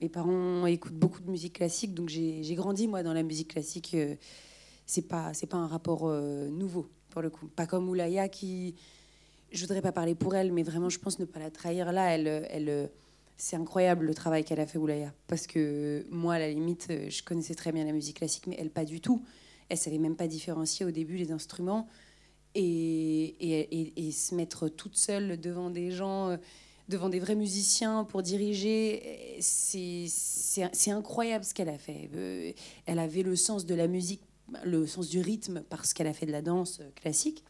Mes 0.00 0.08
parents 0.08 0.64
écoutent 0.64 0.94
beaucoup 0.94 1.20
de 1.20 1.30
musique 1.30 1.54
classique, 1.54 1.92
donc 1.92 2.08
j'ai 2.08 2.54
grandi 2.54 2.88
moi 2.88 3.02
dans 3.02 3.12
la 3.12 3.22
musique 3.22 3.48
classique. 3.48 3.92
Euh, 3.94 4.14
c'est 4.86 5.08
pas 5.08 5.34
c'est 5.34 5.46
pas 5.46 5.56
un 5.56 5.66
rapport 5.66 6.08
nouveau 6.50 6.88
pour 7.10 7.22
le 7.22 7.30
coup, 7.30 7.48
pas 7.48 7.66
comme 7.66 7.88
Oulaya 7.88 8.28
qui 8.28 8.74
je 9.54 9.60
voudrais 9.60 9.82
pas 9.82 9.92
parler 9.92 10.14
pour 10.14 10.34
elle, 10.34 10.52
mais 10.52 10.62
vraiment, 10.62 10.90
je 10.90 10.98
pense 10.98 11.18
ne 11.18 11.24
pas 11.24 11.38
la 11.38 11.50
trahir 11.50 11.92
là. 11.92 12.10
Elle, 12.14 12.90
c'est 13.36 13.56
incroyable 13.56 14.06
le 14.06 14.14
travail 14.14 14.44
qu'elle 14.44 14.60
a 14.60 14.66
fait 14.66 14.78
Oulaya. 14.78 15.12
Parce 15.26 15.46
que 15.46 16.04
moi, 16.10 16.34
à 16.34 16.38
la 16.38 16.50
limite, 16.50 16.88
euh, 16.90 17.10
je 17.10 17.22
connaissais 17.22 17.54
très 17.54 17.72
bien 17.72 17.84
la 17.84 17.92
musique 17.92 18.18
classique, 18.18 18.46
mais 18.46 18.56
elle 18.58 18.70
pas 18.70 18.84
du 18.84 19.00
tout. 19.00 19.24
Elle 19.68 19.78
savait 19.78 19.98
même 19.98 20.16
pas 20.16 20.28
différencier 20.28 20.86
au 20.86 20.90
début 20.90 21.16
les 21.16 21.32
instruments. 21.32 21.88
Et, 22.54 23.34
se 24.12 24.34
mettre 24.34 24.68
toute 24.68 24.96
seule 24.96 25.40
devant 25.40 25.70
des 25.70 25.90
gens, 25.90 26.30
euh, 26.30 26.36
devant 26.88 27.08
des 27.08 27.18
vrais 27.18 27.34
musiciens 27.34 28.04
pour 28.04 28.22
diriger, 28.22 29.38
c'est 29.40 30.90
incroyable 30.90 31.44
ce 31.44 31.52
qu'elle 31.52 31.68
a 31.68 31.78
fait. 31.78 32.10
Euh, 32.14 32.52
elle 32.86 33.00
avait 33.00 33.22
le 33.22 33.34
sens 33.34 33.66
de 33.66 33.74
la 33.74 33.88
musique, 33.88 34.20
le 34.64 34.86
sens 34.86 35.08
du 35.08 35.20
rythme, 35.20 35.64
parce 35.68 35.92
qu'elle 35.92 36.06
a 36.06 36.12
fait 36.12 36.26
de 36.26 36.32
la 36.32 36.42
danse 36.42 36.80
classique. 36.94 37.42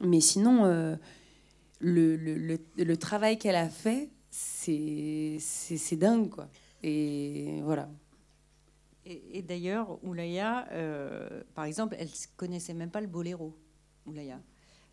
Mais 0.00 0.20
sinon, 0.20 0.96
le, 1.82 2.16
le, 2.16 2.58
le, 2.76 2.96
travail 2.96 3.38
qu'elle 3.38 3.56
a 3.56 3.68
fait, 3.68 4.10
c'est 4.30 5.38
dingue, 5.92 6.30
quoi. 6.30 6.48
Et 6.82 7.60
voilà. 7.62 7.88
Et, 9.04 9.42
d'ailleurs, 9.42 9.98
Oulaya, 10.04 10.68
euh, 10.70 11.42
par 11.54 11.64
exemple, 11.64 11.96
elle 11.98 12.06
ne 12.06 12.36
connaissait 12.36 12.74
même 12.74 12.90
pas 12.90 13.00
le 13.00 13.08
boléro, 13.08 13.52
Oulaya. 14.06 14.40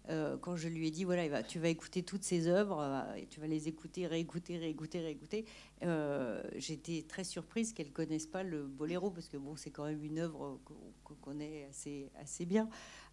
Euh, 0.10 0.38
quand 0.38 0.56
je 0.56 0.68
lui 0.68 0.88
ai 0.88 0.92
dit, 0.92 1.04
voilà, 1.04 1.44
tu 1.44 1.60
vas 1.60 1.68
écouter 1.68 2.02
toutes 2.02 2.24
ses 2.24 2.48
œuvres, 2.48 2.82
euh, 2.82 3.22
tu 3.30 3.40
vas 3.40 3.46
les 3.46 3.68
écouter, 3.68 4.08
réécouter, 4.08 4.58
réécouter, 4.58 5.00
réécouter, 5.02 5.46
j'étais 6.56 7.06
très 7.08 7.24
surprise 7.24 7.72
qu'elle 7.74 7.90
ne 7.90 7.92
connaisse 7.92 8.26
pas 8.26 8.42
le 8.42 8.66
boléro, 8.66 9.12
parce 9.12 9.30
que 9.30 9.38
bon, 9.38 9.56
c'est 9.56 9.70
quand 9.70 9.86
même 9.86 10.04
une 10.04 10.18
œuvre 10.18 10.60
qu'on 11.04 11.16
connaît 11.16 11.68
assez, 11.70 12.10
assez 12.20 12.46
bien. 12.46 12.68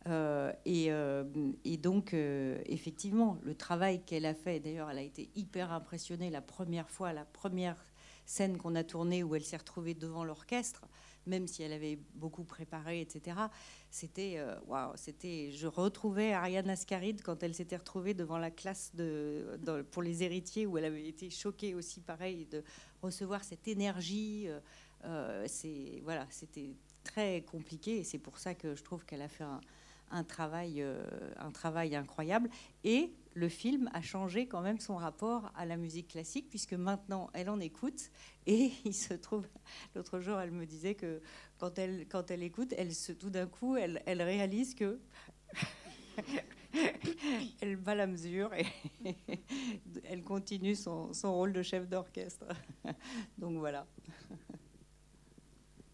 Euh, 0.07 0.53
euh, 0.67 1.25
et, 1.65 1.77
donc, 1.77 2.15
euh, 2.15 2.61
effectivement, 2.67 3.39
le 3.43 3.55
travail 3.55 4.03
qu'elle 4.05 4.27
a 4.27 4.35
fait, 4.35 4.61
d'ailleurs, 4.61 4.91
elle 4.91 4.99
a 4.99 5.03
été 5.03 5.31
hyper 5.35 5.73
impressionnée 5.73 6.31
la 6.31 6.43
première 6.43 6.89
fois, 6.91 7.13
la 7.13 7.25
première 7.25 7.77
scène 8.25 8.57
qu'on 8.59 8.75
a 8.75 8.85
tournée 8.85 9.23
où 9.23 9.35
elle 9.35 9.45
s'est 9.45 9.57
retrouvée 9.57 9.95
devant 9.95 10.25
l'orchestre, 10.25 10.87
même 11.27 11.47
si 11.47 11.63
elle 11.63 11.73
avait 11.73 11.99
beaucoup 12.15 12.45
préparé, 12.45 13.01
etc. 13.01 13.37
C'était, 13.91 14.41
waouh, 14.67 14.93
c'était. 14.97 15.51
Je 15.53 15.67
retrouvais 15.67 16.33
Ariane 16.33 16.71
Ascaride 16.71 17.23
quand 17.23 17.43
elle 17.43 17.55
s'était 17.55 17.77
retrouvée 17.77 18.15
devant 18.15 18.39
la 18.39 18.51
classe 18.51 18.93
de, 18.95 19.59
pour 19.93 20.03
les 20.03 20.23
héritiers, 20.25 20.67
où 20.67 20.77
elle 20.77 20.87
avait 20.87 21.07
été 21.07 21.31
choquée 21.31 21.75
aussi, 21.75 22.01
pareil, 22.01 22.47
de 22.47 22.65
recevoir 23.01 23.45
cette 23.45 23.67
énergie. 23.69 24.49
c'est 25.47 26.01
voilà, 26.03 26.27
c'était 26.31 26.75
très 27.05 27.43
compliqué, 27.43 27.99
et 27.99 28.05
c'est 28.05 28.19
pour 28.19 28.39
ça 28.39 28.55
que 28.55 28.75
je 28.75 28.83
trouve 28.83 29.05
qu'elle 29.05 29.23
a 29.23 29.29
fait 29.29 29.45
un 29.45 29.61
un 30.11 30.25
travail, 30.25 30.83
euh, 30.83 31.05
un 31.37 31.51
travail 31.51 31.95
incroyable. 31.97 32.51
Et 32.85 33.13
le 33.35 33.49
film 33.49 33.91
a 33.93 34.01
changé 34.01 34.47
quand 34.47 34.63
même 34.63 34.79
son 34.79 34.97
rapport 34.97 35.53
à 35.55 35.67
la 35.67 35.77
musique 35.77 36.09
classique, 36.09 36.49
puisque 36.49 36.73
maintenant 36.73 37.31
elle 37.35 37.51
en 37.51 37.61
écoute. 37.61 38.11
Et 38.47 38.73
il 38.85 38.95
se 38.95 39.15
trouve, 39.15 39.47
l'autre 39.95 40.21
jour, 40.21 40.39
elle 40.41 40.53
me 40.53 40.67
disait 40.67 40.95
que 40.95 41.21
quand 41.59 41.79
elle, 41.79 42.07
quand 42.09 42.31
elle 42.31 42.43
écoute, 42.43 42.73
elle 42.77 42.95
se, 42.95 43.13
tout 43.13 43.31
d'un 43.31 43.47
coup, 43.47 43.77
elle, 43.77 44.03
elle 44.07 44.23
réalise 44.23 44.75
que. 44.75 44.99
elle 47.61 47.77
bat 47.77 47.95
la 47.95 48.07
mesure 48.07 48.51
et 48.55 48.67
elle 50.05 50.23
continue 50.23 50.75
son, 50.75 51.13
son 51.13 51.35
rôle 51.35 51.53
de 51.53 51.63
chef 51.63 51.89
d'orchestre. 51.89 52.47
Donc 53.39 53.59
voilà. 53.59 53.87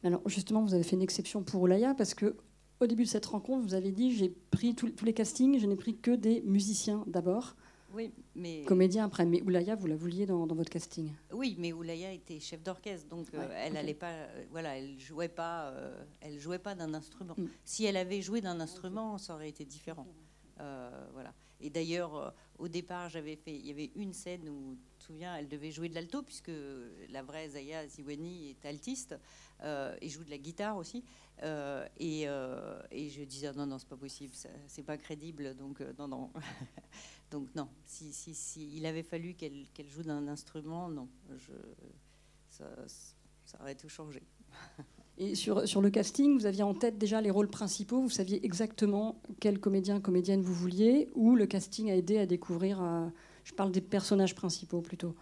Alors 0.04 0.28
justement, 0.28 0.62
vous 0.62 0.74
avez 0.74 0.82
fait 0.82 0.96
une 0.96 1.02
exception 1.02 1.42
pour 1.42 1.62
Olaya 1.62 1.94
parce 1.94 2.14
que 2.14 2.36
au 2.82 2.86
début 2.86 3.04
de 3.04 3.08
cette 3.08 3.26
rencontre, 3.26 3.62
vous 3.62 3.74
avez 3.74 3.92
dit 3.92 4.14
j'ai 4.14 4.28
pris 4.50 4.74
tous 4.74 5.04
les 5.04 5.12
castings, 5.12 5.58
je 5.58 5.66
n'ai 5.66 5.76
pris 5.76 5.96
que 5.96 6.10
des 6.10 6.42
musiciens 6.42 7.04
d'abord. 7.06 7.54
Oui, 7.94 8.10
mais 8.34 8.64
comédien 8.64 9.04
après. 9.04 9.26
Mais 9.26 9.42
Oulaya, 9.42 9.74
vous 9.74 9.86
la 9.86 9.96
vouliez 9.96 10.24
dans, 10.24 10.46
votre 10.46 10.70
casting? 10.70 11.10
Oui, 11.32 11.56
mais 11.58 11.72
Oulaya 11.72 12.10
était 12.12 12.40
chef 12.40 12.62
d'orchestre, 12.62 13.06
donc 13.08 13.26
euh, 13.34 13.46
elle 13.54 13.74
n'allait 13.74 13.92
pas, 13.94 14.12
euh, 14.12 14.44
voilà, 14.50 14.78
elle 14.78 14.98
jouait 14.98 15.28
pas, 15.28 15.68
euh, 15.68 16.02
elle 16.20 16.38
jouait 16.38 16.58
pas 16.58 16.74
d'un 16.74 16.94
instrument. 16.94 17.34
Mm. 17.36 17.46
Si 17.64 17.84
elle 17.84 17.98
avait 17.98 18.22
joué 18.22 18.40
d'un 18.40 18.60
instrument, 18.60 19.18
ça 19.18 19.34
aurait 19.34 19.50
été 19.50 19.64
différent. 19.66 20.06
Voilà. 20.56 21.34
Et 21.60 21.70
d'ailleurs, 21.70 22.34
au 22.58 22.68
départ, 22.68 23.08
j'avais 23.08 23.36
fait, 23.36 23.54
il 23.54 23.66
y 23.66 23.70
avait 23.70 23.92
une 23.94 24.12
scène 24.12 24.48
où, 24.48 24.76
tu 24.90 24.98
te 24.98 25.04
souviens, 25.04 25.36
elle 25.36 25.48
devait 25.48 25.70
jouer 25.70 25.88
de 25.88 25.94
l'alto 25.94 26.22
puisque 26.22 26.50
la 27.10 27.22
vraie 27.22 27.48
Zaya 27.50 27.86
Ziwani 27.86 28.50
est 28.50 28.66
altiste 28.66 29.14
et 29.62 30.08
joue 30.08 30.24
de 30.24 30.30
la 30.30 30.38
guitare 30.38 30.76
aussi. 30.76 31.04
Euh, 31.42 31.86
euh, 32.00 32.82
et, 32.90 33.08
je 33.08 33.22
disais 33.24 33.52
non, 33.52 33.66
non, 33.66 33.78
c'est 33.78 33.88
pas 33.88 33.96
possible, 33.96 34.34
c'est 34.66 34.82
pas 34.82 34.96
crédible. 34.96 35.54
Donc, 35.56 35.80
euh, 35.80 35.92
non, 35.98 36.08
non. 36.08 36.32
donc, 37.30 37.54
non. 37.54 37.68
Si, 37.84 38.12
si, 38.12 38.76
il 38.76 38.86
avait 38.86 39.02
fallu 39.02 39.34
qu'elle 39.34 39.88
joue 39.88 40.02
d'un 40.02 40.28
instrument, 40.28 40.88
non. 40.88 41.08
Je, 41.36 41.52
ça, 42.48 42.66
aurait 43.60 43.74
tout 43.74 43.88
changé. 43.88 44.22
Et 45.18 45.34
sur, 45.34 45.68
sur 45.68 45.80
le 45.80 45.90
casting, 45.90 46.38
vous 46.38 46.46
aviez 46.46 46.62
en 46.62 46.74
tête 46.74 46.98
déjà 46.98 47.20
les 47.20 47.30
rôles 47.30 47.48
principaux 47.48 48.00
Vous 48.00 48.10
saviez 48.10 48.44
exactement 48.44 49.20
quel 49.40 49.58
comédien, 49.58 50.00
comédienne 50.00 50.40
vous 50.40 50.54
vouliez 50.54 51.08
Ou 51.14 51.36
le 51.36 51.46
casting 51.46 51.90
a 51.90 51.96
aidé 51.96 52.18
à 52.18 52.26
découvrir 52.26 52.82
Je 53.44 53.52
parle 53.52 53.72
des 53.72 53.82
personnages 53.82 54.34
principaux 54.34 54.80
plutôt. 54.80 55.14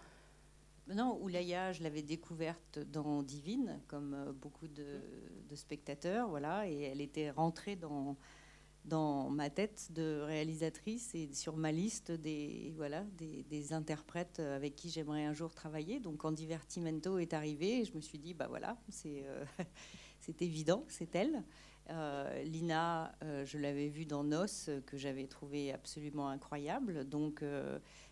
Non, 0.93 1.17
Oulaya, 1.21 1.71
je 1.71 1.83
l'avais 1.83 2.01
découverte 2.01 2.79
dans 2.91 3.23
Divine, 3.23 3.79
comme 3.87 4.13
euh, 4.13 4.33
beaucoup 4.33 4.67
de, 4.67 5.55
spectateurs, 5.55 6.27
voilà, 6.29 6.67
et 6.67 6.81
elle 6.81 7.01
était 7.01 7.29
rentrée 7.29 7.75
dans, 7.75 8.17
dans 8.85 9.29
ma 9.29 9.49
tête 9.49 9.91
de 9.91 10.21
réalisatrice 10.21 11.13
et 11.13 11.31
sur 11.33 11.55
ma 11.55 11.71
liste 11.71 12.11
des, 12.11 12.73
voilà, 12.75 13.03
des, 13.17 13.73
interprètes 13.73 14.39
avec 14.39 14.75
qui 14.75 14.89
j'aimerais 14.89 15.25
un 15.25 15.33
jour 15.33 15.53
travailler. 15.53 15.99
Donc 15.99 16.17
quand 16.17 16.31
Divertimento 16.31 17.17
est 17.19 17.33
arrivé, 17.33 17.85
je 17.85 17.93
me 17.95 18.01
suis 18.01 18.17
dit, 18.17 18.33
bah 18.33 18.47
voilà, 18.49 18.77
c'est 18.89 19.23
euh, 19.25 19.45
évident, 20.39 20.83
c'est 20.87 21.15
elle. 21.15 21.43
Euh, 21.89 22.43
Lina, 22.43 23.13
je 23.45 23.57
l'avais 23.57 23.87
vue 23.87 24.05
dans 24.05 24.23
Nos, 24.23 24.45
que 24.85 24.97
j'avais 24.97 25.27
trouvé 25.27 25.73
absolument 25.73 26.29
incroyable, 26.29 27.07
donc, 27.07 27.43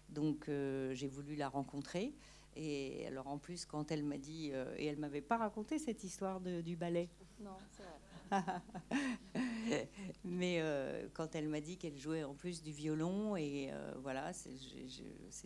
donc 0.09 0.49
j'ai 0.93 1.07
voulu 1.07 1.35
la 1.35 1.49
rencontrer. 1.49 2.13
Et 2.55 3.05
alors 3.07 3.27
en 3.27 3.37
plus, 3.37 3.65
quand 3.65 3.91
elle 3.91 4.03
m'a 4.03 4.17
dit, 4.17 4.51
euh, 4.53 4.75
et 4.77 4.85
elle 4.87 4.97
m'avait 4.97 5.21
pas 5.21 5.37
raconté 5.37 5.79
cette 5.79 6.03
histoire 6.03 6.41
du 6.41 6.75
ballet. 6.75 7.09
Non, 7.39 7.55
c'est 7.71 7.83
vrai. 7.83 7.91
Mais 10.23 10.59
euh, 10.61 11.07
quand 11.13 11.35
elle 11.35 11.47
m'a 11.47 11.61
dit 11.61 11.77
qu'elle 11.77 11.97
jouait 11.97 12.23
en 12.23 12.33
plus 12.33 12.61
du 12.61 12.71
violon, 12.71 13.35
et 13.35 13.69
euh, 13.71 13.93
voilà, 14.01 14.31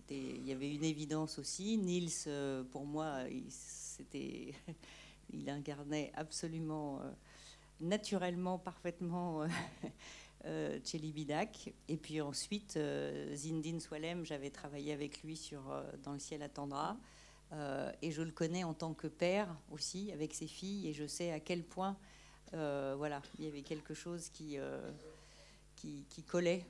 il 0.10 0.46
y 0.46 0.52
avait 0.52 0.74
une 0.74 0.84
évidence 0.84 1.40
aussi. 1.40 1.78
Nils, 1.78 2.30
pour 2.72 2.86
moi, 2.86 3.20
c'était, 3.50 4.54
il 5.34 5.50
incarnait 5.50 6.12
absolument, 6.16 7.02
naturellement, 7.80 8.60
parfaitement 8.60 9.46
euh, 10.46 10.80
Bidak. 11.14 11.74
Et 11.88 11.98
puis 11.98 12.22
ensuite, 12.22 12.78
euh, 12.78 13.36
Zindine 13.36 13.80
Swalem, 13.80 14.26
j'avais 14.26 14.50
travaillé 14.50 14.94
avec 14.94 15.24
lui 15.24 15.36
sur 15.36 15.72
euh, 15.72 15.84
Dans 16.04 16.14
le 16.14 16.20
ciel 16.20 16.42
attendra. 16.42 16.98
Euh, 17.52 17.92
et 18.02 18.12
je 18.12 18.22
le 18.22 18.32
connais 18.32 18.64
en 18.64 18.74
tant 18.74 18.94
que 18.94 19.08
père 19.08 19.56
aussi, 19.72 20.12
avec 20.12 20.34
ses 20.34 20.48
filles. 20.48 20.88
Et 20.88 20.94
je 20.94 21.06
sais 21.06 21.32
à 21.32 21.40
quel 21.40 21.64
point 21.64 21.98
voilà, 22.54 23.22
il 23.40 23.46
y 23.46 23.48
avait 23.48 23.62
quelque 23.62 23.94
chose 23.94 24.30
qui, 24.30 24.58
qui, 25.76 26.06
qui, 26.10 26.24
collait. 26.24 26.66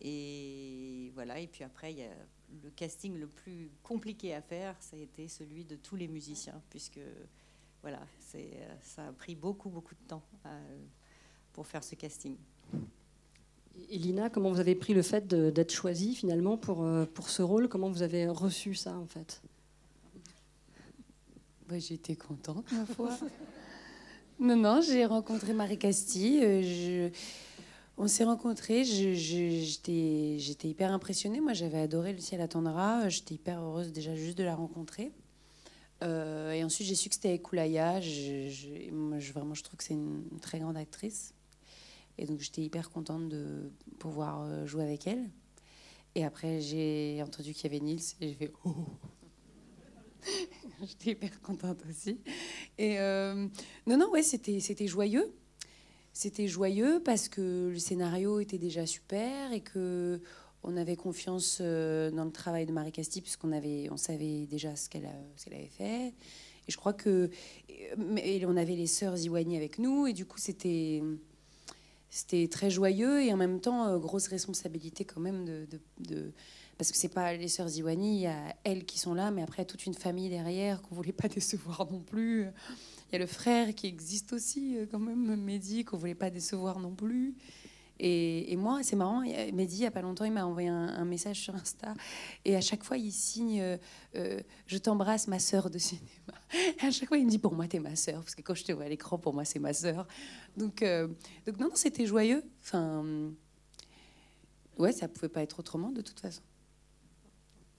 et 0.00 1.10
voilà. 1.14 1.38
Et 1.38 1.46
puis 1.46 1.64
après, 1.64 1.92
il 1.92 1.98
y 1.98 2.04
a 2.04 2.14
le 2.62 2.70
casting 2.70 3.18
le 3.18 3.26
plus 3.26 3.70
compliqué 3.82 4.34
à 4.34 4.42
faire, 4.42 4.76
ça 4.80 4.96
a 4.96 5.00
été 5.00 5.28
celui 5.28 5.64
de 5.64 5.76
tous 5.76 5.96
les 5.96 6.08
musiciens, 6.08 6.60
puisque 6.70 7.00
voilà, 7.82 8.00
ça 8.82 9.06
a 9.06 9.12
pris 9.12 9.34
beaucoup, 9.34 9.68
beaucoup 9.68 9.94
de 9.94 10.08
temps 10.08 10.22
pour 11.52 11.66
faire 11.66 11.84
ce 11.84 11.94
casting. 11.94 12.36
Et 13.90 13.98
Lina, 13.98 14.30
comment 14.30 14.50
vous 14.50 14.60
avez 14.60 14.74
pris 14.74 14.94
le 14.94 15.02
fait 15.02 15.26
d'être 15.28 15.72
choisie 15.72 16.14
finalement 16.14 16.56
pour, 16.56 16.82
euh, 16.82 17.04
pour 17.06 17.28
ce 17.28 17.42
rôle? 17.42 17.68
Comment 17.68 17.90
vous 17.90 18.02
avez 18.02 18.26
reçu 18.26 18.74
ça 18.74 18.96
en 18.96 19.06
fait? 19.06 19.42
Bah, 21.68 21.78
J'étais 21.78 22.16
contente, 22.16 22.70
ma 22.72 22.86
foi. 22.86 23.10
non, 24.38 24.56
non, 24.56 24.80
j'ai 24.80 25.04
rencontré 25.06 25.52
Marie 25.52 25.78
Castille. 25.78 26.40
Euh. 26.42 27.10
On 27.98 28.08
s'est 28.08 28.24
rencontrés. 28.24 28.84
J'étais 28.84 30.68
hyper 30.68 30.92
impressionnée. 30.92 31.40
Moi, 31.40 31.54
j'avais 31.54 31.78
adoré 31.78 32.12
Le 32.12 32.18
ciel 32.18 32.40
attendra. 32.42 33.08
J'étais 33.08 33.34
hyper 33.34 33.60
heureuse 33.62 33.92
déjà 33.92 34.14
juste 34.14 34.36
de 34.36 34.44
la 34.44 34.54
rencontrer. 34.54 35.12
Euh, 36.04 36.52
et 36.52 36.62
ensuite, 36.62 36.86
j'ai 36.86 36.94
su 36.94 37.08
que 37.08 37.14
c'était 37.14 37.30
avec 37.30 37.42
Koulaya. 37.42 38.00
Je, 38.00 38.90
vraiment, 39.32 39.54
je 39.54 39.62
trouve 39.62 39.78
que 39.78 39.84
c'est 39.84 39.94
une 39.94 40.24
très 40.42 40.58
grande 40.58 40.76
actrice. 40.76 41.32
Et 42.18 42.26
donc 42.26 42.40
j'étais 42.40 42.62
hyper 42.62 42.90
contente 42.90 43.28
de 43.28 43.70
pouvoir 43.98 44.42
euh, 44.42 44.66
jouer 44.66 44.84
avec 44.84 45.06
elle. 45.06 45.30
Et 46.14 46.24
après, 46.24 46.60
j'ai 46.60 47.22
entendu 47.22 47.52
qu'il 47.52 47.64
y 47.64 47.74
avait 47.74 47.84
Nils 47.84 48.14
et 48.20 48.28
j'ai 48.28 48.34
fait 48.34 48.52
oh 48.64 48.74
J'étais 50.82 51.10
hyper 51.12 51.40
contente 51.40 51.78
aussi. 51.88 52.20
Et 52.78 52.98
euh, 52.98 53.46
non, 53.86 53.96
non, 53.96 54.10
ouais, 54.10 54.22
c'était, 54.22 54.86
joyeux. 54.86 55.32
C'était 56.12 56.48
joyeux 56.48 57.00
parce 57.04 57.28
que 57.28 57.70
le 57.72 57.78
scénario 57.78 58.40
était 58.40 58.58
déjà 58.58 58.86
super 58.86 59.52
et 59.52 59.60
que 59.60 60.20
on 60.62 60.76
avait 60.76 60.96
confiance 60.96 61.58
euh, 61.60 62.10
dans 62.10 62.24
le 62.24 62.32
travail 62.32 62.66
de 62.66 62.72
Marie 62.72 62.90
Casti, 62.90 63.20
puisqu'on 63.22 63.52
avait, 63.52 63.88
on 63.90 63.96
savait 63.96 64.46
déjà 64.46 64.74
ce 64.74 64.88
qu'elle, 64.88 65.08
ce 65.36 65.44
qu'elle 65.44 65.54
avait 65.54 65.70
fait. 65.76 66.08
Et 66.08 66.72
je 66.72 66.76
crois 66.76 66.92
que. 66.92 67.30
Et 67.68 68.44
on 68.46 68.56
avait 68.56 68.74
les 68.74 68.88
sœurs 68.88 69.16
Iwani 69.16 69.56
avec 69.56 69.78
nous, 69.78 70.06
et 70.06 70.12
du 70.12 70.26
coup, 70.26 70.38
c'était. 70.38 71.02
C'était 72.08 72.48
très 72.48 72.70
joyeux 72.70 73.22
et 73.22 73.32
en 73.32 73.36
même 73.36 73.60
temps, 73.60 73.88
euh, 73.88 73.98
grosse 73.98 74.28
responsabilité 74.28 75.04
quand 75.04 75.20
même 75.20 75.44
de, 75.98 76.32
parce 76.78 76.92
que 76.92 76.98
c'est 76.98 77.08
pas 77.08 77.32
les 77.32 77.48
sœurs 77.48 77.74
Iwani, 77.74 78.16
il 78.16 78.20
y 78.22 78.26
a 78.26 78.54
elles 78.64 78.84
qui 78.84 78.98
sont 78.98 79.14
là, 79.14 79.30
mais 79.30 79.42
après 79.42 79.64
toute 79.64 79.86
une 79.86 79.94
famille 79.94 80.28
derrière 80.28 80.82
qu'on 80.82 80.94
voulait 80.94 81.12
pas 81.12 81.28
décevoir 81.34 81.90
non 81.90 82.00
plus. 82.00 82.46
Il 83.08 83.12
y 83.12 83.16
a 83.16 83.18
le 83.18 83.26
frère 83.26 83.74
qui 83.74 83.86
existe 83.86 84.32
aussi 84.32 84.76
euh, 84.76 84.86
quand 84.90 84.98
même, 84.98 85.36
Mehdi, 85.36 85.84
qu'on 85.84 85.96
voulait 85.96 86.14
pas 86.14 86.30
décevoir 86.30 86.78
non 86.78 86.94
plus. 86.94 87.34
Et, 87.98 88.54
moi, 88.56 88.82
c'est 88.82 88.94
marrant, 88.96 89.20
Mehdi, 89.20 89.76
il 89.76 89.80
n'y 89.80 89.86
a 89.86 89.90
pas 89.90 90.02
longtemps, 90.02 90.26
il 90.26 90.32
m'a 90.32 90.44
envoyé 90.44 90.68
un, 90.68 91.04
message 91.06 91.40
sur 91.40 91.54
Insta. 91.54 91.94
Et 92.44 92.54
à 92.54 92.60
chaque 92.60 92.84
fois, 92.84 92.98
il 92.98 93.10
signe 93.10 93.58
euh, 93.62 93.78
euh, 94.16 94.38
Je 94.66 94.76
t'embrasse, 94.76 95.28
ma 95.28 95.38
sœur 95.38 95.70
de 95.70 95.78
cinéma. 95.78 96.04
Et 96.52 96.84
à 96.84 96.90
chaque 96.90 97.08
fois, 97.08 97.16
il 97.16 97.24
me 97.24 97.30
dit 97.30 97.38
Pour 97.38 97.54
moi, 97.54 97.66
t'es 97.66 97.78
ma 97.78 97.96
sœur. 97.96 98.20
Parce 98.20 98.34
que 98.34 98.42
quand 98.42 98.54
je 98.54 98.64
te 98.64 98.72
vois 98.72 98.84
à 98.84 98.88
l'écran, 98.90 99.16
pour 99.16 99.32
moi, 99.32 99.46
c'est 99.46 99.60
ma 99.60 99.72
sœur. 99.72 100.06
Donc, 100.58 100.84
donc 101.46 101.58
non, 101.58 101.68
non 101.68 101.74
c'était 101.74 102.04
joyeux. 102.04 102.44
Enfin, 102.60 103.32
ouais, 104.76 104.92
ça 104.92 105.08
pouvait 105.08 105.30
pas 105.30 105.40
être 105.40 105.58
autrement, 105.58 105.90
de 105.90 106.02
toute 106.02 106.20
façon. 106.20 106.42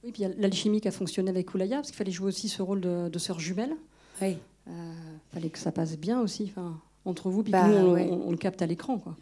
Oui, 0.03 0.11
puis 0.11 0.23
l'alchimie 0.37 0.81
qui 0.81 0.87
a 0.87 0.91
fonctionné 0.91 1.29
avec 1.29 1.53
Oulaya, 1.53 1.77
parce 1.77 1.89
qu'il 1.89 1.97
fallait 1.97 2.11
jouer 2.11 2.27
aussi 2.27 2.49
ce 2.49 2.61
rôle 2.61 2.81
de, 2.81 3.09
de 3.09 3.19
sœur 3.19 3.39
jumelle. 3.39 3.75
Oui. 4.21 4.37
Il 4.67 4.73
fallait 5.33 5.49
que 5.49 5.59
ça 5.59 5.71
passe 5.71 5.97
bien 5.97 6.19
aussi, 6.19 6.43
enfin, 6.49 6.79
entre 7.05 7.29
vous, 7.29 7.43
puis 7.43 7.51
bah, 7.51 7.67
nous, 7.67 7.75
on, 7.75 8.27
on, 8.27 8.31
le 8.31 8.37
capte 8.37 8.61
à 8.61 8.65
l'écran, 8.65 8.97
quoi. 8.97 9.15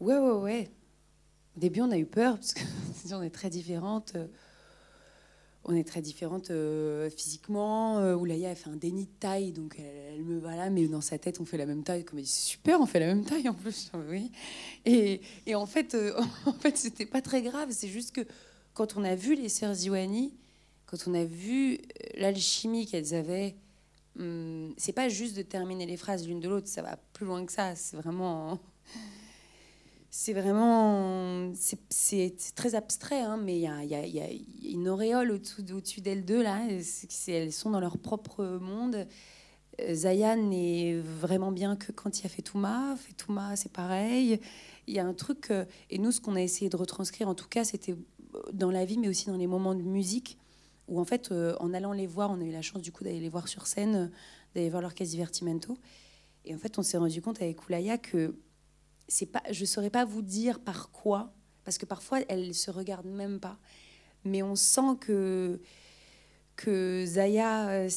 Ouais, 0.00 0.18
ouais, 0.18 0.32
ouais. 0.32 0.70
Au 1.56 1.60
début, 1.60 1.80
on 1.82 1.90
a 1.90 1.98
eu 1.98 2.06
peur 2.06 2.34
parce 2.36 2.54
que 2.54 2.62
on 3.12 3.22
est 3.22 3.30
très 3.30 3.50
différentes. 3.50 4.12
Euh, 4.16 4.26
on 5.66 5.74
est 5.74 5.84
très 5.84 6.02
différentes 6.02 6.50
euh, 6.50 7.08
physiquement. 7.08 7.98
Euh, 7.98 8.14
Oulaya 8.14 8.50
a 8.50 8.54
fait 8.54 8.68
un 8.68 8.76
déni 8.76 9.06
de 9.06 9.12
taille, 9.18 9.52
donc 9.52 9.78
elle, 9.78 10.22
me 10.22 10.38
va 10.38 10.56
là, 10.56 10.68
mais 10.68 10.86
dans 10.88 11.00
sa 11.00 11.16
tête, 11.16 11.40
on 11.40 11.46
fait 11.46 11.56
la 11.56 11.64
même 11.64 11.82
taille. 11.82 12.04
Comme 12.04 12.18
elle 12.18 12.24
dit, 12.24 12.30
super, 12.30 12.80
on 12.80 12.86
fait 12.86 13.00
la 13.00 13.06
même 13.06 13.24
taille 13.24 13.48
en 13.48 13.54
plus. 13.54 13.90
Oui. 14.10 14.30
Et, 14.84 15.22
et 15.46 15.54
en 15.54 15.66
fait, 15.66 15.96
en 16.46 16.52
fait, 16.52 16.76
c'était 16.76 17.06
pas 17.06 17.22
très 17.22 17.40
grave. 17.40 17.68
C'est 17.70 17.88
juste 17.88 18.14
que 18.14 18.26
quand 18.74 18.96
on 18.96 19.04
a 19.04 19.14
vu 19.14 19.34
les 19.34 19.48
sœurs 19.48 19.74
Ziwani, 19.74 20.34
quand 20.86 20.98
on 21.06 21.14
a 21.14 21.24
vu 21.24 21.78
l'alchimie 22.16 22.86
qu'elles 22.86 23.14
avaient, 23.14 23.56
hum, 24.18 24.74
c'est 24.76 24.92
pas 24.92 25.08
juste 25.08 25.36
de 25.36 25.42
terminer 25.42 25.86
les 25.86 25.96
phrases 25.96 26.26
l'une 26.26 26.40
de 26.40 26.48
l'autre. 26.48 26.68
Ça 26.68 26.82
va 26.82 26.96
plus 27.12 27.26
loin 27.26 27.44
que 27.46 27.52
ça. 27.52 27.74
C'est 27.74 27.96
vraiment 27.96 28.60
c'est 30.16 30.32
vraiment 30.32 31.52
c'est 31.56 32.36
très 32.54 32.76
abstrait 32.76 33.20
hein, 33.20 33.36
mais 33.36 33.58
il 33.58 33.62
y 33.62 34.20
a, 34.20 34.28
une 34.62 34.88
auréole 34.88 35.32
au-dessus 35.32 36.00
d'elles 36.02 36.24
deux 36.24 36.40
là 36.40 36.60
elles 37.26 37.52
sont 37.52 37.70
dans 37.70 37.80
leur 37.80 37.98
propre 37.98 38.44
monde 38.60 39.08
euh, 39.80 39.92
Zaya 39.92 40.36
n'est 40.36 40.94
vraiment 41.00 41.50
bien 41.50 41.74
que 41.74 41.90
quand 41.90 42.20
il 42.20 42.22
y 42.22 42.26
a 42.26 42.28
Fetouma 42.28 42.94
Fetouma 42.96 43.56
c'est 43.56 43.72
pareil 43.72 44.38
il 44.86 44.94
y 44.94 45.00
a 45.00 45.04
un 45.04 45.14
truc 45.14 45.50
euh, 45.50 45.64
et 45.90 45.98
nous 45.98 46.12
ce 46.12 46.20
qu'on 46.20 46.36
a 46.36 46.42
essayé 46.42 46.70
de 46.70 46.76
retranscrire 46.76 47.28
en 47.28 47.34
tout 47.34 47.48
cas 47.48 47.64
c'était 47.64 47.96
dans 48.52 48.70
la 48.70 48.84
vie 48.84 48.98
mais 48.98 49.08
aussi 49.08 49.26
dans 49.26 49.36
les 49.36 49.46
moments 49.46 49.74
de 49.74 49.82
musique 49.82 50.38
où 50.88 51.00
en 51.00 51.04
fait 51.04 51.32
euh, 51.32 51.56
en 51.60 51.72
allant 51.72 51.92
les 51.92 52.06
voir 52.06 52.30
on 52.30 52.40
a 52.40 52.44
eu 52.44 52.52
la 52.52 52.62
chance 52.62 52.82
du 52.82 52.92
coup 52.92 53.04
d'aller 53.04 53.20
les 53.20 53.28
voir 53.28 53.48
sur 53.48 53.66
scène 53.66 54.10
d'aller 54.54 54.70
voir 54.70 54.82
leur 54.82 54.92
divertimento 54.92 55.76
et 56.44 56.54
en 56.54 56.58
fait 56.58 56.78
on 56.78 56.82
s'est 56.82 56.98
rendu 56.98 57.22
compte 57.22 57.40
avec 57.40 57.66
Oulaya 57.66 57.98
que 57.98 58.34
c'est 59.08 59.26
pas, 59.26 59.42
je 59.50 59.64
saurais 59.64 59.90
pas 59.90 60.04
vous 60.04 60.22
dire 60.22 60.60
par 60.60 60.90
quoi, 60.90 61.32
parce 61.64 61.78
que 61.78 61.86
parfois 61.86 62.20
elles 62.28 62.54
se 62.54 62.70
regardent 62.70 63.06
même 63.06 63.40
pas, 63.40 63.58
mais 64.24 64.42
on 64.42 64.56
sent 64.56 64.96
que 65.00 65.60
que 66.56 67.04
Zaya, 67.04 67.68
euh, 67.70 67.90